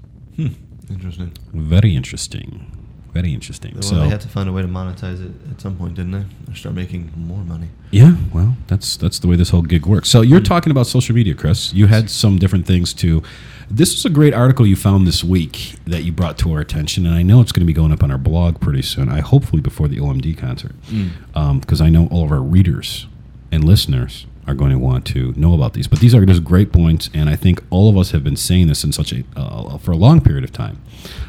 [0.90, 1.32] Interesting.
[1.52, 2.70] Very interesting.
[3.12, 3.74] Very interesting.
[3.74, 6.12] Well, so they had to find a way to monetize it at some point, didn't
[6.12, 6.52] they?
[6.52, 7.68] Or start making more money.
[7.90, 10.08] Yeah, well, that's that's the way this whole gig works.
[10.08, 10.44] So you're mm.
[10.44, 11.72] talking about social media, Chris.
[11.72, 13.22] You had some different things to.
[13.68, 17.06] This was a great article you found this week that you brought to our attention,
[17.06, 19.08] and I know it's going to be going up on our blog pretty soon.
[19.08, 21.10] I hopefully before the OMD concert, mm.
[21.34, 23.06] um, because I know all of our readers
[23.52, 25.86] and listeners are going to want to know about these.
[25.86, 28.66] But these are just great points, and I think all of us have been saying
[28.66, 30.80] this in such a uh, for a long period of time.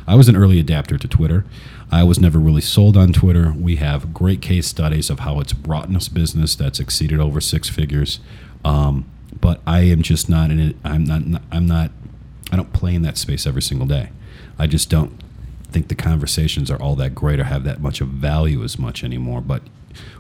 [0.08, 1.46] I was an early adapter to Twitter.
[1.92, 3.54] I was never really sold on Twitter.
[3.58, 7.70] We have great case studies of how it's brought us business that's exceeded over six
[7.70, 8.20] figures.
[8.64, 10.76] Um, but I am just not in it.
[10.84, 11.42] I'm not.
[11.52, 11.92] I'm not.
[12.52, 14.10] I don't play in that space every single day.
[14.58, 15.22] I just don't
[15.72, 19.04] think the conversations are all that great or have that much of value as much
[19.04, 19.42] anymore.
[19.42, 19.64] But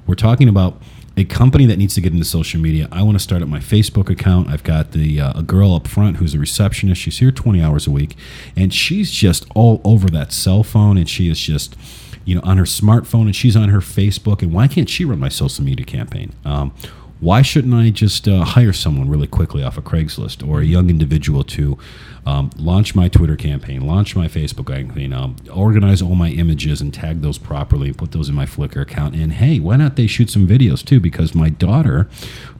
[0.07, 0.81] we're talking about
[1.17, 2.87] a company that needs to get into social media.
[2.91, 4.49] I want to start up my Facebook account.
[4.49, 7.01] I've got the uh, a girl up front who's a receptionist.
[7.01, 8.15] She's here 20 hours a week,
[8.55, 11.75] and she's just all over that cell phone, and she is just
[12.23, 14.41] you know, on her smartphone, and she's on her Facebook.
[14.41, 16.33] And why can't she run my social media campaign?
[16.45, 16.73] Um,
[17.21, 20.89] why shouldn't I just uh, hire someone really quickly off of Craigslist or a young
[20.89, 21.77] individual to
[22.25, 26.91] um, launch my Twitter campaign, launch my Facebook campaign, um, organize all my images and
[26.91, 29.13] tag those properly and put those in my Flickr account?
[29.13, 30.99] And hey, why not they shoot some videos too?
[30.99, 32.09] Because my daughter,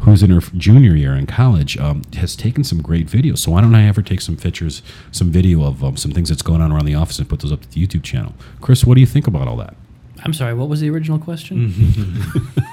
[0.02, 3.40] who's in her junior year in college, um, has taken some great videos.
[3.40, 6.44] So why don't I ever take some pictures, some video of um, some things that's
[6.44, 8.36] going on around the office and put those up to the YouTube channel?
[8.62, 9.76] Chris, what do you think about all that?
[10.24, 10.54] I'm sorry.
[10.54, 11.74] What was the original question?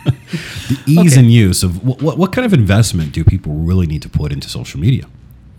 [0.31, 1.21] the ease Okay.
[1.21, 4.33] and use of what, what, what kind of investment do people really need to put
[4.33, 5.05] into social media?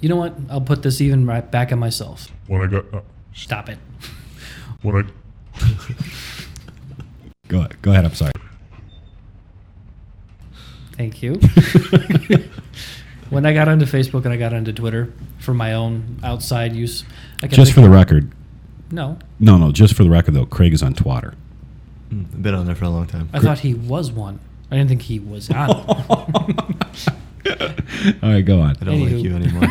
[0.01, 0.36] You know what?
[0.49, 2.32] I'll put this even right back on myself.
[2.47, 3.01] When I got uh,
[3.34, 3.77] Stop it.
[4.82, 5.03] when I
[7.47, 7.82] Go ahead.
[7.82, 8.05] Go ahead.
[8.05, 8.32] I'm sorry.
[10.93, 11.34] Thank you.
[13.29, 17.03] when I got onto Facebook and I got onto Twitter for my own outside use,
[17.38, 18.32] I kept Just for the record.
[18.91, 19.71] No, No, no.
[19.71, 21.34] Just for the record, though, Craig is on Twitter.
[22.10, 23.29] Mm, been on there for a long time.
[23.34, 24.39] I thought he was one.
[24.71, 25.69] I didn't think he was on.
[28.21, 28.75] All right, go on.
[28.82, 29.67] I don't like you anymore.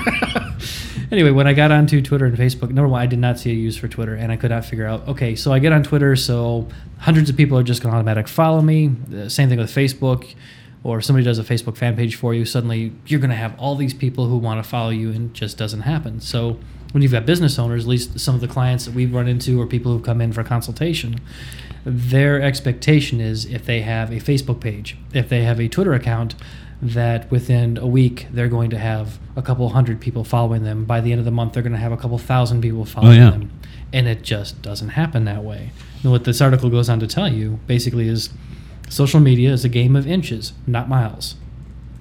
[1.13, 3.55] anyway, when I got onto Twitter and Facebook, number one, I did not see a
[3.55, 5.07] use for Twitter, and I could not figure out.
[5.09, 6.67] Okay, so I get on Twitter, so
[6.99, 8.89] hundreds of people are just going to automatic follow me.
[8.89, 10.35] The same thing with Facebook,
[10.83, 12.45] or somebody does a Facebook fan page for you.
[12.45, 15.35] Suddenly, you're going to have all these people who want to follow you, and it
[15.35, 16.21] just doesn't happen.
[16.21, 16.59] So
[16.93, 19.61] when you've got business owners, at least some of the clients that we've run into,
[19.61, 21.21] or people who come in for consultation,
[21.85, 26.35] their expectation is if they have a Facebook page, if they have a Twitter account,
[26.81, 30.85] that within a week they're going to have a couple hundred people following them.
[30.85, 32.85] By the end of the month, they're going to have a couple thousand people oh,
[32.85, 33.31] following yeah.
[33.31, 33.51] them.
[33.93, 35.73] And it just doesn't happen that way.
[36.03, 38.31] And what this article goes on to tell you basically is
[38.89, 41.37] social media is a game of inches, not miles.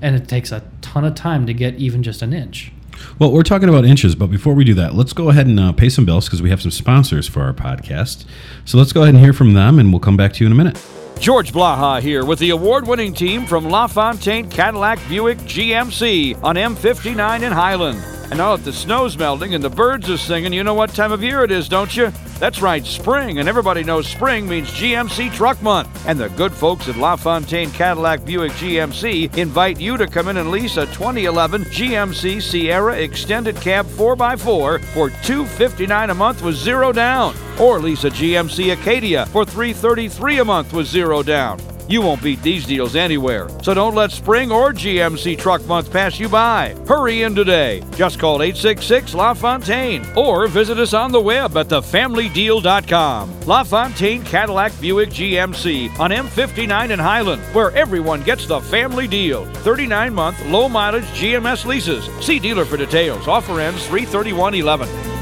[0.02, 2.72] And it takes a ton of time to get even just an inch.
[3.20, 5.72] Well, we're talking about inches, but before we do that, let's go ahead and uh,
[5.72, 8.26] pay some bills because we have some sponsors for our podcast.
[8.66, 10.52] So let's go ahead and hear from them, and we'll come back to you in
[10.52, 10.82] a minute.
[11.20, 17.42] George Blaha here with the award winning team from LaFontaine Cadillac Buick GMC on M59
[17.42, 18.00] in Highland.
[18.30, 21.12] And now that the snow's melting and the birds are singing, you know what time
[21.12, 22.12] of year it is, don't you?
[22.40, 26.06] That's right, spring, and everybody knows spring means GMC Truck Month.
[26.08, 30.52] And the good folks at LaFontaine Cadillac Buick GMC invite you to come in and
[30.52, 37.36] lease a 2011 GMC Sierra Extended Cab 4x4 for 259 a month with zero down.
[37.60, 41.60] Or lease a GMC Acadia for 333 a month with zero down.
[41.90, 43.48] You won't beat these deals anywhere.
[43.64, 46.76] So don't let spring or GMC truck month pass you by.
[46.88, 47.82] Hurry in today.
[47.96, 53.40] Just call 866 LaFontaine or visit us on the web at thefamilydeal.com.
[53.42, 59.46] LaFontaine Cadillac Buick GMC on M59 in Highland, where everyone gets the family deal.
[59.46, 62.06] 39 month low mileage GMS leases.
[62.26, 63.28] See dealer for details.
[63.28, 64.68] Offer ends three thirty one eleven.
[64.90, 65.17] 11.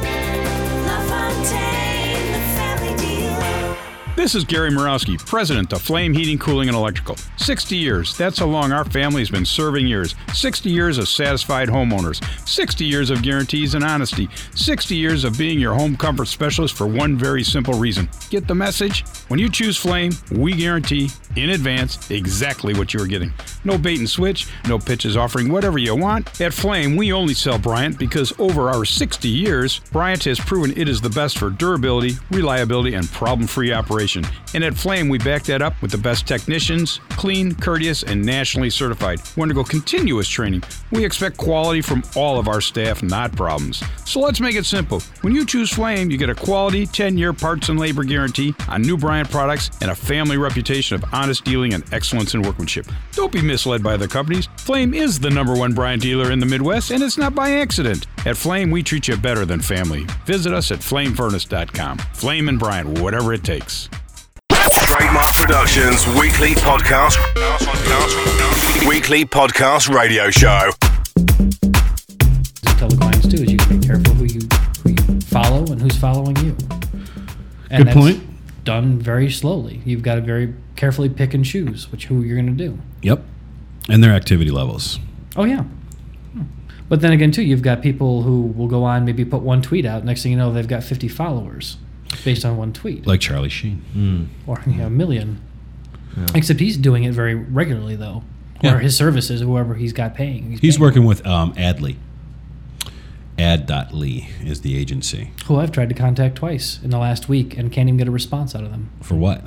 [4.15, 7.17] This is Gary Morowski, president of Flame Heating, Cooling, and Electrical.
[7.35, 8.17] 60 years.
[8.17, 10.15] That's how long our family has been serving yours.
[10.33, 12.23] 60 years of satisfied homeowners.
[12.47, 14.29] 60 years of guarantees and honesty.
[14.55, 18.07] 60 years of being your home comfort specialist for one very simple reason.
[18.29, 19.03] Get the message?
[19.27, 23.33] When you choose Flame, we guarantee in advance exactly what you're getting.
[23.65, 26.39] No bait and switch, no pitches offering whatever you want.
[26.39, 30.87] At Flame, we only sell Bryant because over our 60 years, Bryant has proven it
[30.87, 34.04] is the best for durability, reliability, and problem free operation.
[34.53, 38.69] And at Flame, we back that up with the best technicians, clean, courteous, and nationally
[38.69, 40.63] certified, undergo continuous training.
[40.91, 43.83] We expect quality from all of our staff, not problems.
[44.05, 45.01] So let's make it simple.
[45.21, 48.81] When you choose Flame, you get a quality 10 year parts and labor guarantee on
[48.81, 52.87] new Bryant products and a family reputation of honest dealing and excellence in workmanship.
[53.13, 54.47] Don't be misled by other companies.
[54.57, 58.07] Flame is the number one Bryant dealer in the Midwest, and it's not by accident.
[58.25, 60.05] At Flame, we treat you better than family.
[60.25, 61.97] Visit us at flamefurnace.com.
[62.13, 63.89] Flame and Bryant, whatever it takes.
[64.85, 67.17] Trademark Productions weekly podcast.
[68.87, 70.69] Weekly podcast radio show.
[72.61, 74.41] to tell the clients too is you can be careful who you
[74.83, 76.55] who you follow and who's following you.
[77.71, 78.23] And Good that's point.
[78.63, 79.81] Done very slowly.
[79.85, 82.77] You've got to very carefully pick and choose which who you're going to do.
[83.01, 83.23] Yep.
[83.89, 84.99] And their activity levels.
[85.35, 85.63] Oh yeah.
[86.87, 89.85] But then again, too, you've got people who will go on maybe put one tweet
[89.85, 90.05] out.
[90.05, 91.77] Next thing you know, they've got 50 followers
[92.23, 94.29] based on one tweet, Like Charlie Sheen.
[94.47, 95.41] or you know, a million.
[96.33, 98.23] Except he's doing it very regularly, though.
[98.61, 98.75] Yeah.
[98.75, 100.57] Or his services, whoever he's got paying.
[100.57, 100.81] He's paying.
[100.81, 101.97] working with um, Adley.
[103.37, 105.31] Ad.ly is the agency.
[105.47, 108.11] Who I've tried to contact twice in the last week and can't even get a
[108.11, 108.91] response out of them.
[109.01, 109.43] For what?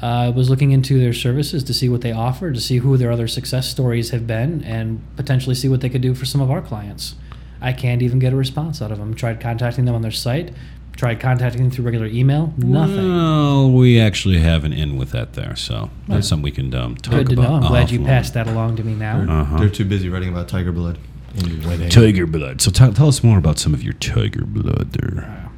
[0.00, 3.10] I was looking into their services to see what they offer, to see who their
[3.10, 6.50] other success stories have been, and potentially see what they could do for some of
[6.50, 7.14] our clients.
[7.62, 9.14] I can't even get a response out of them.
[9.14, 10.52] Tried contacting them on their site,
[10.98, 12.52] Tried contacting them through regular email.
[12.58, 13.08] Nothing.
[13.08, 16.96] Well, we actually have an in with that there, so that's something we can um,
[16.96, 17.48] talk Good to about.
[17.48, 17.54] know.
[17.54, 18.06] I'm glad you offline.
[18.06, 19.20] passed that along to me now.
[19.42, 19.58] Uh-huh.
[19.58, 20.98] They're too busy writing about tiger blood.
[21.36, 21.88] in your wedding.
[21.88, 22.60] Tiger blood.
[22.60, 25.48] So t- tell us more about some of your tiger blood there.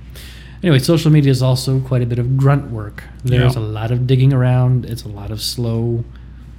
[0.62, 3.05] Anyway, social media is also quite a bit of grunt work.
[3.24, 3.62] There's Yeah.
[3.62, 4.85] a lot of digging around.
[4.85, 6.05] It's a lot of slow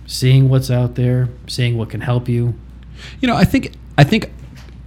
[0.07, 2.55] seeing what's out there, seeing what can help you.
[3.21, 4.31] You know, I think I think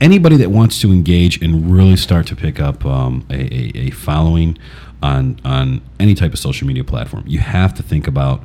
[0.00, 3.90] anybody that wants to engage and really start to pick up um, a, a, a
[3.90, 4.58] following
[5.02, 8.42] on on any type of social media platform, you have to think about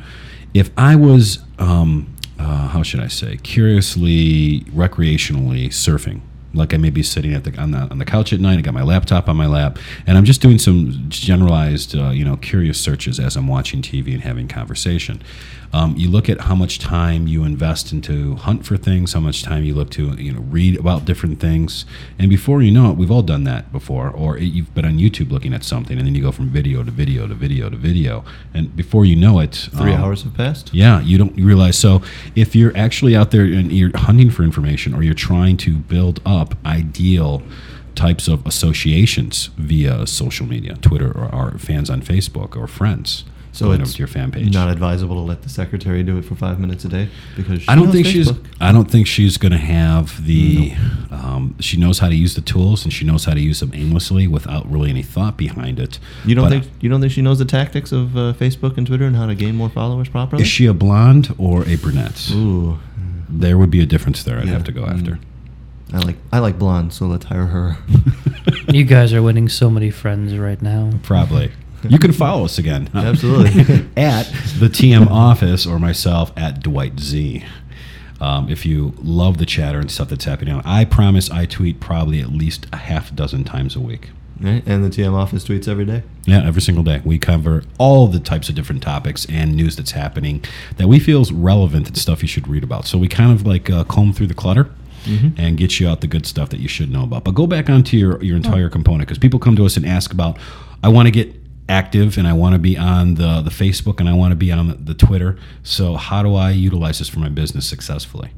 [0.53, 6.21] if I was um, uh, how should I say curiously recreationally surfing.
[6.51, 8.57] Like I may be sitting at the on, the on the couch at night.
[8.57, 12.25] I got my laptop on my lap, and I'm just doing some generalized, uh, you
[12.25, 15.21] know, curious searches as I'm watching TV and having conversation.
[15.71, 19.43] Um, you look at how much time you invest into hunt for things, how much
[19.43, 21.86] time you look to you know read about different things,
[22.17, 24.10] and before you know it, we've all done that before.
[24.10, 26.84] Or it, you've been on YouTube looking at something, and then you go from video
[26.84, 30.34] to video to video to video, and before you know it, Three um, hours have
[30.34, 30.73] passed.
[30.73, 31.77] yeah, you don't realize.
[31.77, 32.01] So,
[32.36, 36.19] if you're actually out there and you're hunting for information, or you're trying to build
[36.25, 37.43] up ideal
[37.95, 43.65] types of associations via social media, Twitter, or, or fans on Facebook, or friends, So
[43.65, 44.53] going it's over to your fan page.
[44.53, 47.67] not advisable to let the secretary do it for five minutes a day because she
[47.67, 48.31] I don't knows think she's.
[48.62, 50.73] I don't think she's going to have the.
[51.12, 53.71] Um, she knows how to use the tools, and she knows how to use them
[53.73, 55.99] aimlessly without really any thought behind it.
[56.25, 58.85] You don't But, think you don't think she knows the tactics of uh, Facebook and
[58.85, 60.43] Twitter and how to gain more followers properly?
[60.43, 62.29] Is she a blonde or a brunette?
[62.31, 62.77] Ooh,
[63.27, 64.38] There would be a difference there.
[64.39, 64.53] I'd Yeah.
[64.53, 65.13] have to go after.
[65.13, 65.19] Mm.
[65.91, 67.77] I like I like blonde, so let's hire her.
[68.71, 70.91] You guys are winning so many friends right now.
[71.01, 71.51] Probably.
[71.87, 72.89] You can follow us again.
[72.95, 73.61] Absolutely.
[73.97, 74.23] at
[74.59, 77.43] the TM office or myself at Dwight Z.
[78.21, 81.79] Um, if you love the chatter and stuff that's happening, on, I promise I tweet
[81.79, 84.09] probably at least a half dozen times a week.
[84.41, 84.61] right?
[84.65, 86.03] And the TM office tweets every day.
[86.25, 87.01] Yeah, every single day.
[87.05, 90.43] We cover all the types of different topics and news that's happening
[90.75, 92.85] that we feel is relevant and stuff you should read about.
[92.87, 94.69] So we kind of like uh, comb through the clutter
[95.37, 97.23] and get you out the good stuff that you should know about.
[97.23, 100.13] But go back onto your, your entire component because people come to us and ask
[100.13, 100.37] about,
[100.83, 101.33] I want to get
[101.69, 104.51] active and I want to be on the, the Facebook and I want to be
[104.51, 105.38] on the, the Twitter.
[105.63, 108.32] So how do I utilize this for my business successfully?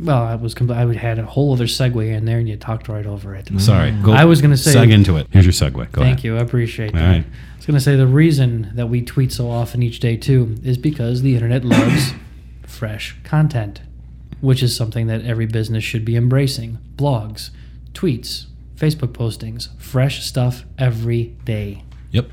[0.00, 2.56] Well, I was compl- I would had a whole other segue in there, and you
[2.56, 3.46] talked right over it.
[3.46, 3.60] Mm.
[3.60, 3.92] Sorry.
[4.02, 5.28] Go I was gonna say- Seg into it.
[5.30, 5.72] Here's your segue.
[5.92, 6.24] Go Thank ahead.
[6.24, 6.36] you.
[6.36, 7.08] I appreciate All that.
[7.08, 7.24] right.
[7.24, 10.56] I was going to say the reason that we tweet so often each day, too,
[10.62, 12.12] is because the internet loves
[12.66, 13.80] fresh content,
[14.42, 16.76] which is something that every business should be embracing.
[16.96, 17.50] Blogs,
[17.94, 21.84] tweets, Facebook postings, fresh stuff every day.
[22.10, 22.28] Yep.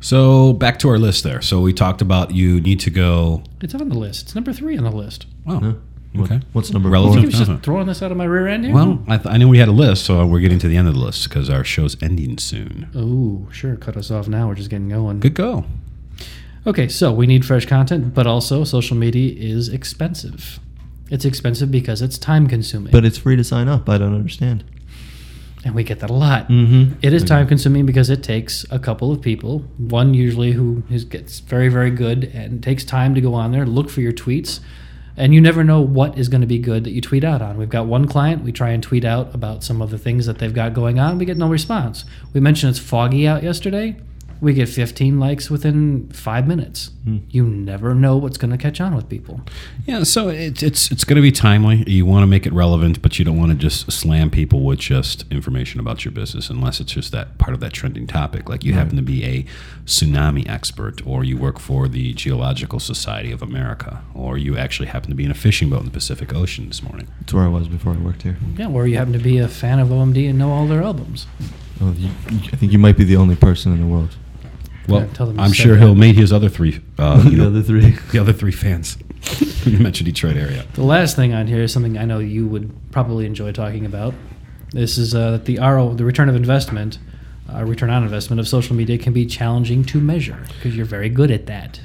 [0.00, 1.42] So back to our list there.
[1.42, 3.42] So we talked about you need to go.
[3.60, 4.22] It's on the list.
[4.22, 5.26] It's number three on the list.
[5.46, 5.72] Oh, Huh?
[6.12, 6.40] What- okay.
[6.52, 7.30] What's number Relative I four?
[7.30, 7.58] just Uh-huh.
[7.62, 8.74] throwing this out of my rear end here.
[8.74, 10.88] Well, I, th- I knew we had a list, so we're getting to the end
[10.88, 12.88] of the list because our show's ending soon.
[12.96, 13.76] oh, sure.
[13.76, 14.48] Cut us off now.
[14.48, 15.20] We're just getting going.
[15.20, 15.66] Good go.
[16.66, 20.58] Okay, so we need fresh content, but also social media is expensive.
[21.10, 22.90] It's expensive because it's time consuming.
[22.92, 23.88] But it's free to sign up.
[23.88, 24.64] I don't understand.
[25.64, 26.48] And we get that a lot.
[26.48, 26.98] Mm-hmm.
[27.02, 31.04] It is time consuming because it takes a couple of people, one usually who is,
[31.04, 34.60] gets very, very good and takes time to go on there, look for your tweets,
[35.16, 37.58] and you never know what is going to be good that you tweet out on.
[37.58, 40.38] We've got one client, we try and tweet out about some of the things that
[40.38, 42.06] they've got going on, we get no response.
[42.32, 43.96] We mentioned it's foggy out yesterday.
[44.40, 46.90] We get 15 likes within five minutes.
[47.04, 47.18] Hmm.
[47.28, 49.40] You never know what's going to catch on with people.
[49.86, 51.84] Yeah, so it, it's it's going to be timely.
[51.86, 54.78] You want to make it relevant, but you don't want to just slam people with
[54.78, 58.48] just information about your business, unless it's just that part of that trending topic.
[58.48, 59.44] Like you happen to be a
[59.84, 65.10] tsunami expert, or you work for the Geological Society of America, or you actually happen
[65.10, 67.08] to be in a fishing boat in the Pacific Ocean this morning.
[67.20, 68.36] That's where I was before I worked here.
[68.56, 71.26] Yeah, or you happen to be a fan of OMD and know all their albums.
[71.82, 72.10] Oh, you,
[72.52, 74.16] I think you might be the only person in the world.
[74.90, 75.80] Well, Yeah, tell them I'm sure that.
[75.80, 77.96] he'll meet his other three, uh, you the know, other three.
[78.12, 78.96] the other three fans.
[79.66, 80.64] you mentioned Detroit area.
[80.74, 84.14] The last thing on here is something I know you would probably enjoy talking about.
[84.72, 86.98] This is uh, the RO, the return of investment,
[87.52, 91.08] uh, return on investment of social media can be challenging to measure because you're very
[91.08, 91.80] good at that.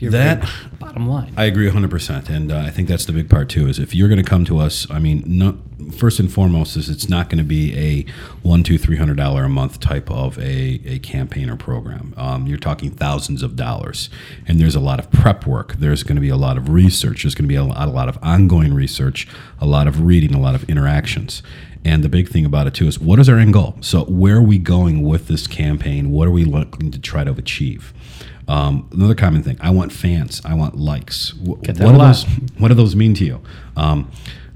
[0.00, 0.48] You're That-
[0.80, 1.32] bottom line.
[1.36, 2.28] I agree 100%.
[2.28, 4.44] And uh, I think that's the big part, too, is if you're going to come
[4.46, 5.56] to us, I mean, no,
[5.92, 9.44] first and foremost is it's not going to be a one, two, three hundred dollar
[9.44, 12.14] a month type of a, a campaign or program.
[12.16, 14.10] Um, you're talking thousands of dollars.
[14.46, 15.74] And there's a lot of prep work.
[15.74, 17.22] There's going to be a lot of research.
[17.22, 19.28] There's going to be a lot, a lot of ongoing research,
[19.60, 21.42] a lot of reading, a lot of interactions.
[21.84, 23.76] And the big thing about it too is what is our end goal?
[23.80, 26.10] So where are we going with this campaign?
[26.10, 27.92] What are we looking to try to achieve?
[28.48, 30.40] Um, another common thing: I want fans.
[30.44, 31.34] I want likes.
[31.34, 32.24] What do those
[32.58, 33.40] What do those mean to you?
[33.76, 34.10] Um,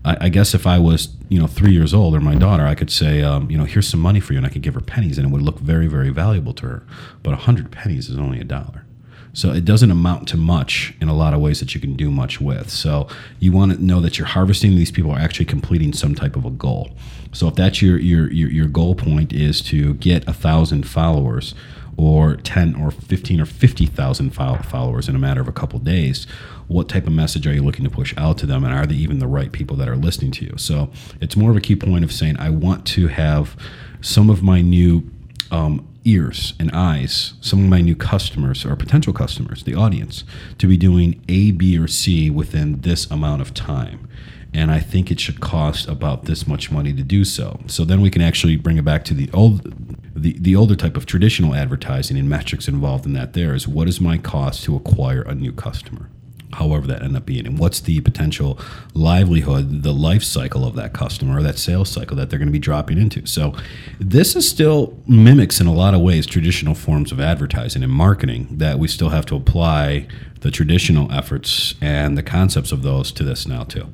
[0.08, 2.74] I, I guess if I was, you know, three years old or my daughter, I
[2.74, 4.80] could say, um, you know, here's some money for you, and I could give her
[4.80, 6.86] pennies, and it would look very, very valuable to her.
[7.22, 8.86] But a hundred pennies is only a dollar.
[9.34, 12.10] So it doesn't amount to much in a lot of ways that you can do
[12.10, 12.70] much with.
[12.70, 13.06] So
[13.38, 16.46] you want to know that you're harvesting these people are actually completing some type of
[16.46, 16.96] a goal.
[17.32, 21.54] So if that's your your your, your goal point is to get a thousand followers
[21.98, 26.26] or 10 or 15 or 50,000 followers in a matter of a couple days,
[26.68, 28.94] what type of message are you looking to push out to them and are they
[28.94, 30.54] even the right people that are listening to you?
[30.56, 30.90] So
[31.20, 33.56] it's more of a key point of saying I want to have
[34.00, 35.10] some of my new
[35.50, 40.22] um, ears and eyes, some of my new customers or potential customers, the audience,
[40.58, 44.08] to be doing A, B, or C within this amount of time.
[44.54, 47.60] And I think it should cost about this much money to do so.
[47.66, 50.96] So then we can actually bring it back to the old, the, the older type
[50.96, 53.32] of traditional advertising and metrics involved in that.
[53.32, 56.10] There is what is my cost to acquire a new customer
[56.54, 58.58] however that end up being and what's the potential
[58.94, 62.52] livelihood the life cycle of that customer or that sales cycle that they're going to
[62.52, 63.54] be dropping into so
[64.00, 68.48] this is still mimics in a lot of ways traditional forms of advertising and marketing
[68.50, 70.06] that we still have to apply
[70.40, 73.86] the traditional efforts and the concepts of those to this now too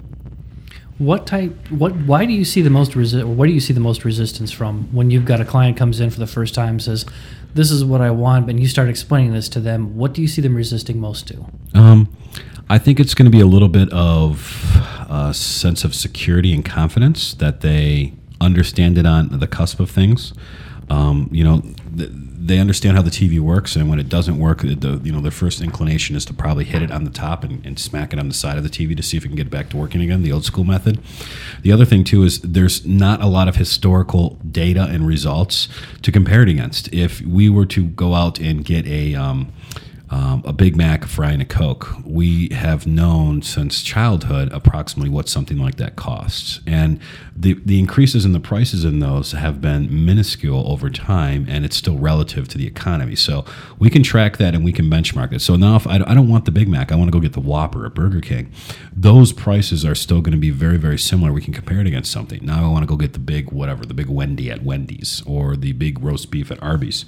[0.99, 1.57] What type?
[1.71, 1.95] What?
[1.97, 4.53] Why do you see the most resi- or What do you see the most resistance
[4.53, 7.05] from when you've got a client comes in for the first time says,
[7.55, 9.97] "This is what I want," and you start explaining this to them?
[9.97, 11.47] What do you see them resisting most to?
[11.75, 12.09] Um,
[12.71, 14.77] I think it's going to be a little bit of
[15.11, 20.33] a sense of security and confidence that they understand it on the cusp of things.
[20.91, 21.63] Um, you know,
[21.97, 22.11] th-
[22.45, 25.31] they understand how the TV works, and when it doesn't work, the you know their
[25.31, 28.29] first inclination is to probably hit it on the top and, and smack it on
[28.29, 30.23] the side of the TV to see if it can get back to working again.
[30.23, 31.01] The old school method.
[31.63, 35.69] The other thing too is there's not a lot of historical data and results
[36.03, 36.93] to compare it against.
[36.93, 39.51] If we were to go out and get a um,
[40.11, 41.89] um, a Big Mac, a fry, and a Coke.
[42.05, 47.01] We have known since childhood approximately what something like that costs, and
[47.35, 51.77] the the increases in the prices in those have been minuscule over time, and it's
[51.77, 53.17] still relative to the economy.
[53.17, 53.47] So
[53.79, 55.41] we can track that and we can benchmark it.
[55.41, 57.33] So now, if I, I don't want the Big Mac, I want to go get
[57.33, 58.53] the Whopper at Burger King.
[58.95, 61.33] Those prices are still going to be very very similar.
[61.33, 62.45] We can compare it against something.
[62.45, 65.57] Now I want to go get the big whatever, the big Wendy at Wendy's or
[65.57, 67.07] the big roast beef at Arby's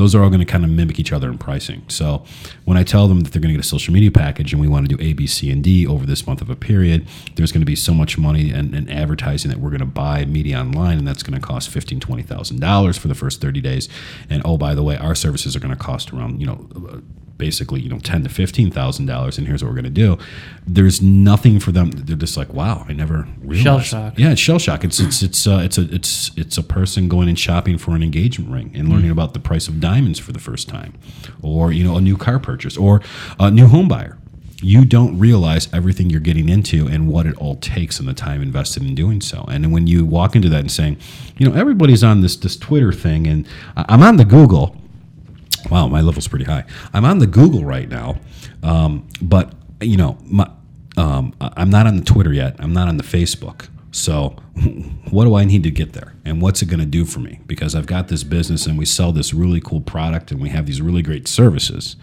[0.00, 1.84] those are all going to kind of mimic each other in pricing.
[1.88, 2.24] So
[2.64, 4.66] when I tell them that they're going to get a social media package and we
[4.66, 7.52] want to do A, B, C, and D over this month of a period, there's
[7.52, 10.58] going to be so much money and, and advertising that we're going to buy media
[10.58, 13.90] online, and that's going to cost fifteen, twenty thousand dollars for the first thirty days.
[14.30, 17.02] And oh, by the way, our services are going to cost around you know.
[17.40, 20.18] Basically, you know, ten to fifteen thousand dollars, and here's what we're going to do.
[20.66, 21.90] There's nothing for them.
[21.90, 23.64] They're just like, wow, I never realized.
[23.64, 24.18] Shell shock.
[24.18, 24.84] Yeah, it's shell shock.
[24.84, 28.02] It's it's it's uh, it's a it's it's a person going and shopping for an
[28.02, 30.92] engagement ring and learning about the price of diamonds for the first time,
[31.42, 33.00] or you know a new car purchase or
[33.38, 34.18] a new home buyer.
[34.62, 38.42] You don't realize everything you're getting into and what it all takes and the time
[38.42, 39.46] invested in doing so.
[39.48, 40.98] And when you walk into that and saying,
[41.38, 44.76] you know, everybody's on this this Twitter thing, and I'm on the Google.
[45.70, 46.64] Wow, my level's pretty high.
[46.92, 48.16] I'm on the Google right now,
[48.62, 50.50] um, but you know, my,
[50.96, 52.56] um, I'm not on the Twitter yet.
[52.58, 53.68] I'm not on the Facebook.
[53.92, 54.28] So,
[55.10, 57.40] what do I need to get there, and what's it going to do for me?
[57.46, 60.66] Because I've got this business, and we sell this really cool product, and we have
[60.66, 61.96] these really great services.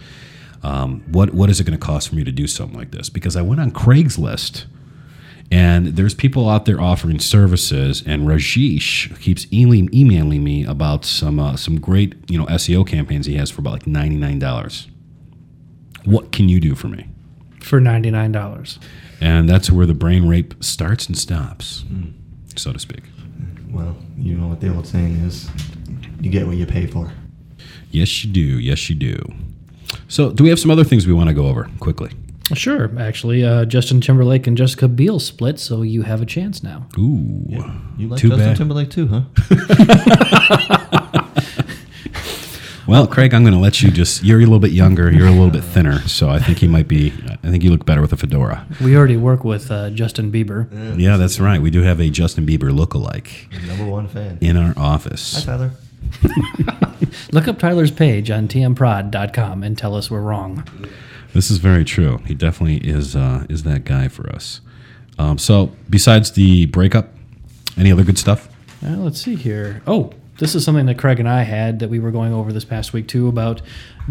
[0.63, 3.09] Um, what what is it going to cost for me to do something like this?
[3.09, 4.65] Because I went on Craigslist
[5.49, 11.39] and there's people out there offering services, and Rajesh keeps emailing, emailing me about some
[11.39, 14.87] uh, some great you know SEO campaigns he has for about like ninety nine dollars.
[16.03, 17.07] What can you do for me?
[17.61, 18.79] For ninety nine dollars.
[19.21, 21.83] And that's where the brain rape starts and stops,
[22.55, 23.03] so to speak.
[23.71, 25.49] Well, you know what the old saying is
[26.21, 27.11] you get what you pay for.
[27.91, 28.59] Yes, you do.
[28.59, 29.17] Yes, you do.
[30.07, 32.11] So, do we have some other things we want to go over quickly?
[32.53, 36.87] Sure, actually, uh, Justin Timberlake and Jessica Biel split, so you have a chance now.
[36.97, 37.43] Ooh,
[37.97, 38.57] You like Too Justin bad.
[38.57, 39.21] Timberlake too, huh?
[42.87, 44.23] Well, Craig, I'm going to let you just.
[44.23, 45.11] You're a little bit younger.
[45.11, 47.11] You're a little bit thinner, so I think he might be.
[47.43, 48.65] I think you look better with a fedora.
[48.81, 50.69] We already work with uh, Justin Bieber.
[50.97, 51.61] Yeah, that's right.
[51.61, 54.37] We do have a Justin Bieber lookalike Number one fan.
[54.39, 55.43] in our office.
[55.43, 55.57] Hi.
[55.57, 55.71] Tyler.
[57.33, 60.63] Look up Tyler's page on tmprod.com and tell us we're wrong.
[61.37, 62.17] This is very true.
[62.25, 64.59] He definitely is uh, is that guy for us.
[65.19, 67.09] Um, so, besides the breakup,
[67.77, 68.49] any other good stuff?
[68.83, 69.83] Uh, let's see here.
[69.85, 72.65] Oh, this is something that Craig and I had that we were going over this
[72.65, 73.61] past week too about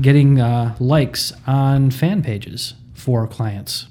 [0.01, 3.89] getting uh, likes on fan pages for clients.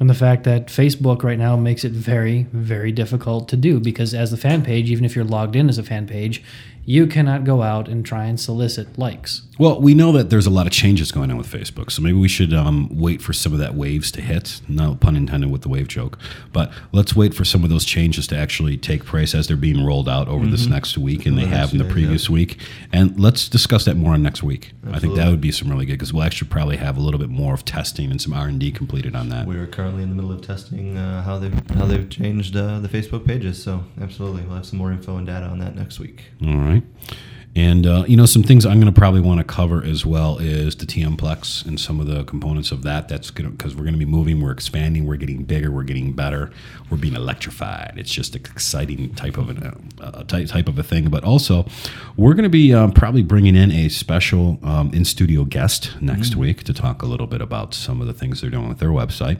[0.00, 4.14] And the fact that Facebook right now makes it very, very difficult to do because
[4.14, 6.42] as the fan page, even if you're logged in as a fan page,
[6.88, 9.42] You cannot go out and try and solicit likes.
[9.58, 12.16] Well, we know that there's a lot of changes going on with Facebook, so maybe
[12.16, 14.62] we should um, wait for some of that waves to hit.
[14.68, 16.18] No pun intended with the wave joke,
[16.50, 19.84] but let's wait for some of those changes to actually take place as they're being
[19.84, 22.30] rolled out over this next week, and they The have next in the day, previous
[22.30, 22.58] week.
[22.90, 24.72] And let's discuss that more on next week.
[24.90, 27.20] I think that would be some really good because we'll actually probably have a little
[27.20, 29.46] bit more of testing and some R and D completed on that.
[29.46, 32.88] We're currently in the middle of testing uh, how they've how they've changed uh, the
[32.88, 33.62] Facebook pages.
[33.62, 36.24] So absolutely, we'll have some more info and data on that next week.
[36.42, 37.18] All right right?
[37.58, 40.38] And uh, you know some things I'm going to probably want to cover as well
[40.38, 43.08] is the TM Plex and some of the components of that.
[43.08, 46.12] That's going because we're going to be moving, we're expanding, we're getting bigger, we're getting
[46.12, 46.52] better,
[46.88, 47.94] we're being electrified.
[47.96, 51.10] It's just an exciting type of a uh, type type of a thing.
[51.10, 51.66] But also,
[52.16, 56.36] we're going to be um, probably bringing in a special um, in studio guest next
[56.36, 58.90] week to talk a little bit about some of the things they're doing with their
[58.90, 59.38] website.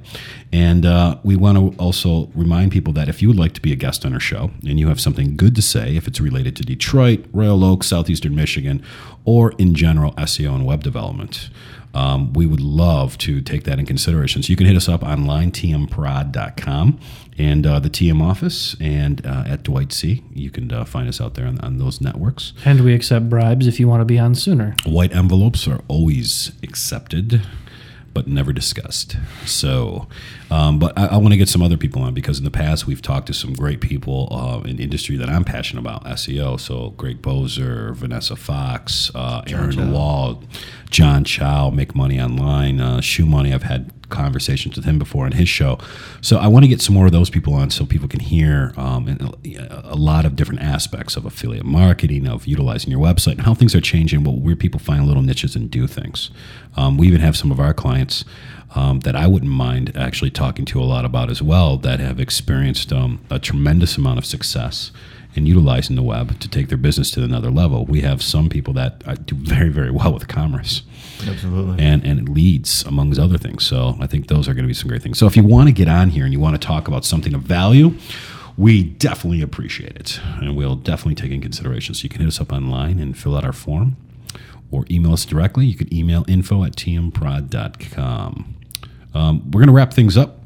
[0.52, 3.72] And uh, we want to also remind people that if you would like to be
[3.72, 6.56] a guest on our show and you have something good to say, if it's related
[6.56, 8.82] to Detroit, Royal Oak, Southeastern Michigan,
[9.26, 11.50] or in general SEO and web development,
[11.92, 14.42] um, we would love to take that in consideration.
[14.42, 16.98] So you can hit us up online, tmprod.com,
[17.36, 20.24] and uh, the TM office, and uh, at Dwight Z.
[20.32, 22.54] You can uh, find us out there on, on those networks.
[22.64, 24.74] And we accept bribes if you want to be on sooner.
[24.86, 27.42] White envelopes are always accepted,
[28.18, 29.16] but never discussed.
[29.46, 30.08] So,
[30.50, 32.84] um, but I, I want to get some other people on because in the past
[32.84, 36.58] we've talked to some great people uh, in the industry that I'm passionate about, SEO.
[36.58, 39.92] So, Greg Boser, Vanessa Fox, uh, Aaron Chow.
[39.92, 40.42] Wall,
[40.90, 43.54] John Chow, Make Money Online, uh, Shoe Money.
[43.54, 45.78] I've had conversations with him before on his show.
[46.20, 48.72] So I want to get some more of those people on so people can hear
[48.76, 49.08] um,
[49.44, 53.54] a, a lot of different aspects of affiliate marketing, of utilizing your website, and how
[53.54, 56.30] things are changing, where people find little niches and do things.
[56.76, 58.24] Um, we even have some of our clients
[58.74, 62.20] um, that I wouldn't mind actually talking to a lot about as well that have
[62.20, 64.90] experienced um, a tremendous amount of success
[65.38, 67.86] in utilizing the web to take their business to another level.
[67.86, 70.82] We have some people that uh, do very, very well with commerce
[71.26, 71.82] Absolutely.
[71.82, 73.64] and and leads amongst other things.
[73.64, 75.18] So I think those are going to be some great things.
[75.18, 77.32] So if you want to get on here and you want to talk about something
[77.34, 77.94] of value,
[78.58, 81.94] we definitely appreciate it, and we'll definitely take in consideration.
[81.94, 83.96] So you can hit us up online and fill out our form,
[84.72, 85.66] or email us directly.
[85.66, 88.54] You can email info at tmprod.com.
[89.14, 90.37] Um, we're going to wrap things up.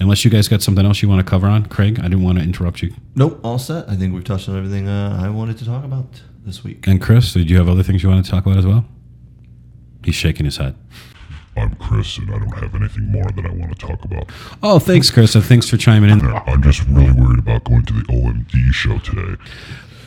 [0.00, 2.38] Unless you guys got something else you want to cover on, Craig, I didn't want
[2.38, 2.94] to interrupt you.
[3.14, 3.88] Nope, all set.
[3.88, 6.86] I think we've touched on everything uh, I wanted to talk about this week.
[6.86, 8.86] And Chris, did you have other things you want to talk about as well?
[10.02, 10.74] He's shaking his head.
[11.56, 14.30] I'm Chris, and I don't have anything more that I want to talk about.
[14.62, 16.20] Oh, thanks, Chris, and thanks for chiming in.
[16.20, 19.36] Yeah, I'm just really worried about going to the OMD show today.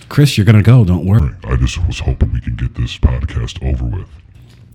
[0.10, 0.84] Chris, you're going to go.
[0.86, 1.32] Don't worry.
[1.44, 4.08] I just was hoping we could get this podcast over with.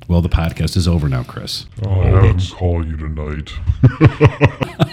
[0.09, 1.67] Well, the podcast is over now, Chris.
[1.85, 3.53] Oh, I'll have them that's call you tonight.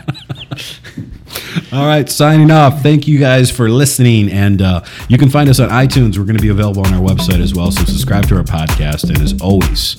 [1.72, 2.82] All right, signing off.
[2.82, 4.32] Thank you guys for listening.
[4.32, 6.18] And uh, you can find us on iTunes.
[6.18, 7.72] We're going to be available on our website as well.
[7.72, 9.10] So subscribe to our podcast.
[9.10, 9.98] And as always,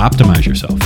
[0.00, 0.78] optimize yourself.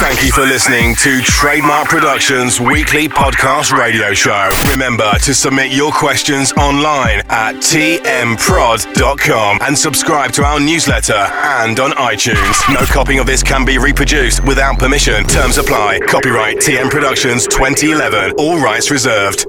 [0.00, 4.48] Thank you for listening to Trademark Productions weekly podcast radio show.
[4.70, 7.98] Remember to submit your questions online at tmprod.com
[9.62, 12.62] and subscribe to our newsletter and on iTunes.
[12.72, 15.24] No copying of this can be reproduced without permission.
[15.24, 15.98] Terms apply.
[16.06, 18.34] Copyright TM Productions 2011.
[18.38, 19.46] All rights reserved.